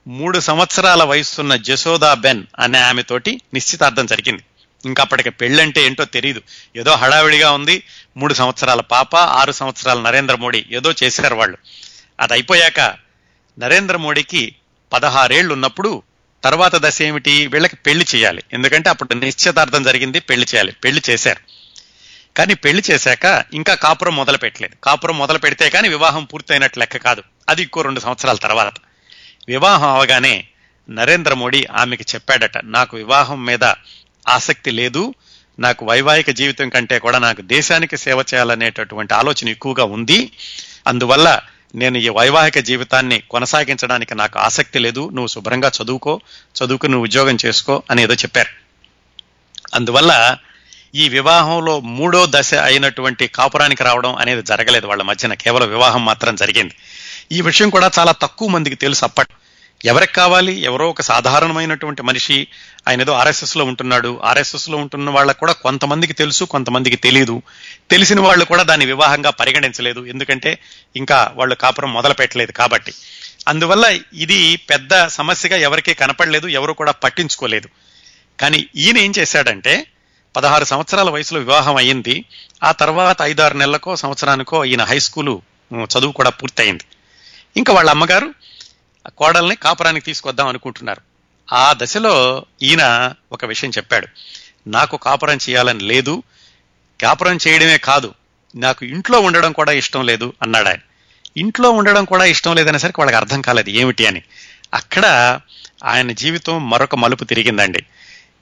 [0.06, 4.42] మూడు సంవత్సరాల వయసున్న జసోదా బెన్ అనే ఆమెతోటి నిశ్చితార్థం జరిగింది.
[4.84, 6.42] ఇంకా అప్పటికి పెళ్ళంటే ఏంటో తెలియదు
[6.76, 7.82] ఏదో హడావిడిగా ఉంది
[8.16, 11.58] మూడు సంవత్సరాల పాప ఆరు సంవత్సరాల నరేంద్ర మోడీ ఏదో చేశారు వాళ్ళు.
[12.20, 12.94] అది అయిపోయాక
[13.58, 14.54] నరేంద్ర మోడీకి
[14.92, 16.02] పదహారేళ్ళు ఉన్నప్పుడు
[16.44, 17.46] తర్వాత దశ ఏమిటి?
[17.46, 18.42] వీళ్ళకి పెళ్ళి చేయాలి.
[18.52, 21.59] ఎందుకంటే అప్పుడు నిశ్చితార్థం జరిగింది పెళ్ళి చేయాలి పెళ్ళి చేశారు.
[22.36, 24.74] కానీ పెళ్ళి చేశాక ఇంకా కాపురం మొదలు పెట్టలేదు.
[24.84, 27.22] కాపురం మొదలు పెడితే కానీ వివాహం పూర్తయినట్టు లెక్క కాదు.
[27.48, 28.74] అది ఇంకో రెండు సంవత్సరాల తర్వాత.
[29.48, 30.48] వివాహం అవగానే
[30.90, 33.64] నరేంద్ర మోడీ ఆమెకి చెప్పాడట నాకు వివాహం మీద
[34.28, 35.14] ఆసక్తి లేదు.
[35.58, 40.32] నాకు వైవాహిక జీవితం కంటే కూడా నాకు దేశానికి సేవ చేయాలనేటటువంటి ఆలోచన ఎక్కువగా ఉంది.
[40.86, 41.40] అందువల్ల
[41.74, 45.00] నేను ఈ వైవాహిక జీవితాన్ని కొనసాగించడానికి నాకు ఆసక్తి లేదు.
[45.00, 46.20] నువ్వు శుభ్రంగా చదువుకో.
[46.56, 47.82] చదువుకుని నువ్వు ఉద్యోగం చేసుకో.
[47.90, 48.48] అని ఏదో చెప్పారు.
[49.74, 50.38] అందువల్ల
[50.94, 55.34] ఈ వివాహంలో మూడో దశ అయినటువంటి కాపురానికి రావడం అనేది జరగలేదు వాళ్ళ మధ్యన.
[55.34, 56.74] కేవలం వివాహం మాత్రం జరిగింది.
[57.32, 59.28] ఈ విషయం కూడా చాలా తక్కువ మందికి తెలుసు అప్పట్
[59.84, 60.60] ఎవరికి కావాలి?
[60.60, 62.46] ఎవరో ఒక సాధారణమైనటువంటి మనిషి
[62.88, 64.20] ఆయన ఏదో ఆర్ఎస్ఎస్లో ఉంటున్నాడు.
[64.24, 67.42] ఆర్ఎస్ఎస్లో ఉంటున్న వాళ్ళకు కూడా కొంతమందికి తెలుసు కొంతమందికి తెలియదు
[67.90, 70.06] తెలిసిన వాళ్ళు కూడా దాన్ని వివాహంగా పరిగణించలేదు.
[70.06, 70.58] ఎందుకంటే
[70.96, 72.92] ఇంకా వాళ్ళు కాపురం మొదలు పెట్టలేదు కాబట్టి.
[73.48, 77.68] అందువల్ల ఇది పెద్ద సమస్యగా ఎవరికీ కనపడలేదు ఎవరు కూడా పట్టించుకోలేదు.
[78.40, 79.86] కానీ ఈయన ఏం చేశాడంటే
[80.36, 82.24] పదహారు సంవత్సరాల వయసులో వివాహం అయ్యింది.
[82.64, 85.42] ఆ తర్వాత ఐదారు నెలలకో సంవత్సరానికో ఈయన హై స్కూలు
[85.74, 86.84] చదువు కూడా పూర్తయింది.
[87.56, 88.34] ఇంకా వాళ్ళ అమ్మగారు
[89.16, 91.00] కోడల్ని కాపురానికి తీసుకొద్దాం అనుకుంటున్నారు.
[91.54, 94.08] ఆ దశలో ఈయన ఒక విషయం చెప్పాడు.
[94.66, 96.22] నాకు కాపురం చేయాలని లేదు.
[97.02, 98.14] కాపురం చేయడమే కాదు.
[98.56, 100.78] నాకు ఇంట్లో ఉండడం కూడా ఇష్టం లేదు అన్నాడు ఆయన.
[101.36, 104.22] ఇంట్లో ఉండడం కూడా ఇష్టం లేదనేసరికి వాళ్ళకి అర్థం కాలేదు ఏమిటి అని.
[104.74, 105.40] అక్కడ
[105.84, 107.86] ఆయన జీవితం మరొక మలుపు తిరిగిందండి.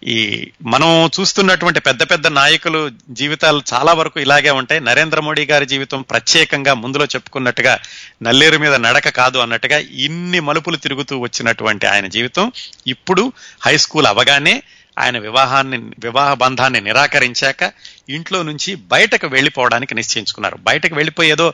[0.07, 4.81] ఈ మనం చూస్తున్నటువంటి పెద్ద పెద్ద నాయకులు జీవితాలు చాలా వరకు ఇలాగే ఉంటాయి.
[4.81, 7.79] నరేంద్ర మోడీ గారి జీవితం ప్రత్యేకంగా ముందులో చెప్పుకున్నట్టుగా
[8.23, 12.53] నల్లేరు మీద నడక కాదు అన్నట్టుగా ఇన్ని మలుపులు తిరుగుతూ వచ్చినటువంటి ఆయన జీవితం.
[12.87, 14.63] ఇప్పుడు హై స్కూల్ అవగానే
[14.99, 17.73] ఆయన వివాహాన్ని వివాహ బంధాన్ని నిరాకరించాక
[18.09, 20.57] ఇంట్లో నుంచి బయటకు వెళ్ళిపోవడానికి నిశ్చయించుకున్నారు.
[20.61, 21.53] బయటకు వెళ్ళిపోయేదో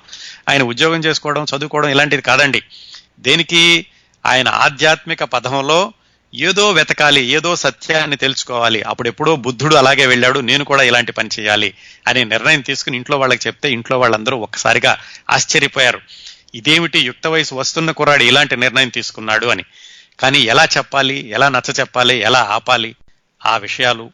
[0.49, 2.63] ఆయన ఉద్యోగం చేసుకోవడం చదువుకోవడం ఇలాంటిది కాదండి.
[3.19, 3.87] దేనికి?
[4.27, 5.93] ఆయన ఆధ్యాత్మిక పదంలో
[6.35, 8.83] ఏదో వెతకాలి ఏదో సత్యాన్ని తెలుసుకోవాలి.
[8.83, 11.75] అప్పుడెప్పుడో బుద్ధుడు అలాగే వెళ్ళాడు నేను కూడా ఇలాంటి పని చేయాలి
[12.07, 14.99] అనే నిర్ణయం తీసుకుని ఇంట్లో వాళ్ళకి చెప్తే ఇంట్లో వాళ్ళందరూ ఒక్కసారిగా
[15.31, 16.01] ఆశ్చర్యపోయారు.
[16.55, 19.65] ఇదేమిటి యుక్త వయసు వస్తున్న కుర్రాడు ఇలాంటి నిర్ణయం తీసుకున్నాడు అని.
[20.21, 22.95] కానీ ఎలా చెప్పాలి ఎలా నచ్చ చెప్పాలి ఎలా ఆపాలి
[23.47, 24.11] ఆ విషయాలు.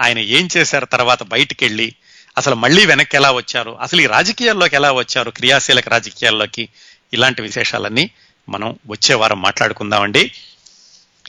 [0.00, 1.94] ఆయన ఏం చేశారు తర్వాత బయటికి వెళ్ళి
[2.38, 6.68] అసలు మళ్ళీ వెనక్కి ఎలా వచ్చారు అసలు ఈ రాజకీయాల్లోకి ఎలా వచ్చారు క్రియాశీలక రాజకీయాల్లోకి
[7.12, 8.10] ఇలాంటి విశేషాలన్నీ
[8.48, 10.32] మనం వచ్చే వారం మాట్లాడుకుందామండి.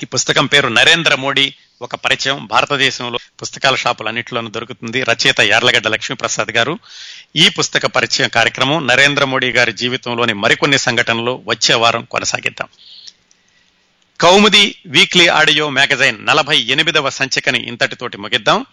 [0.04, 2.46] ఈ పుస్తకం పేరు నరేంద్ర మోడీ ఒక పరిచయం.
[2.46, 5.04] భారతదేశంలో పుస్తకాల షాపులన్నింటిలోనూ దొరుకుతుంది.
[5.04, 6.80] రచయిత యార్లగడ్డ లక్ష్మీప్రసాద్ గారు.
[7.36, 12.68] ఈ పుస్తక పరిచయం కార్యక్రమం నరేంద్ర మోడీ గారి జీవితంలోని మరికొన్ని సంఘటనలు వచ్చే వారం కొనసాగిద్దాం.
[14.22, 18.66] కౌముది వీక్లీ ఆడియో మ్యాగజైన్ నలభై ఎనిమిదవ సంచికని ఇంతటితోటి ముగిద్దాం.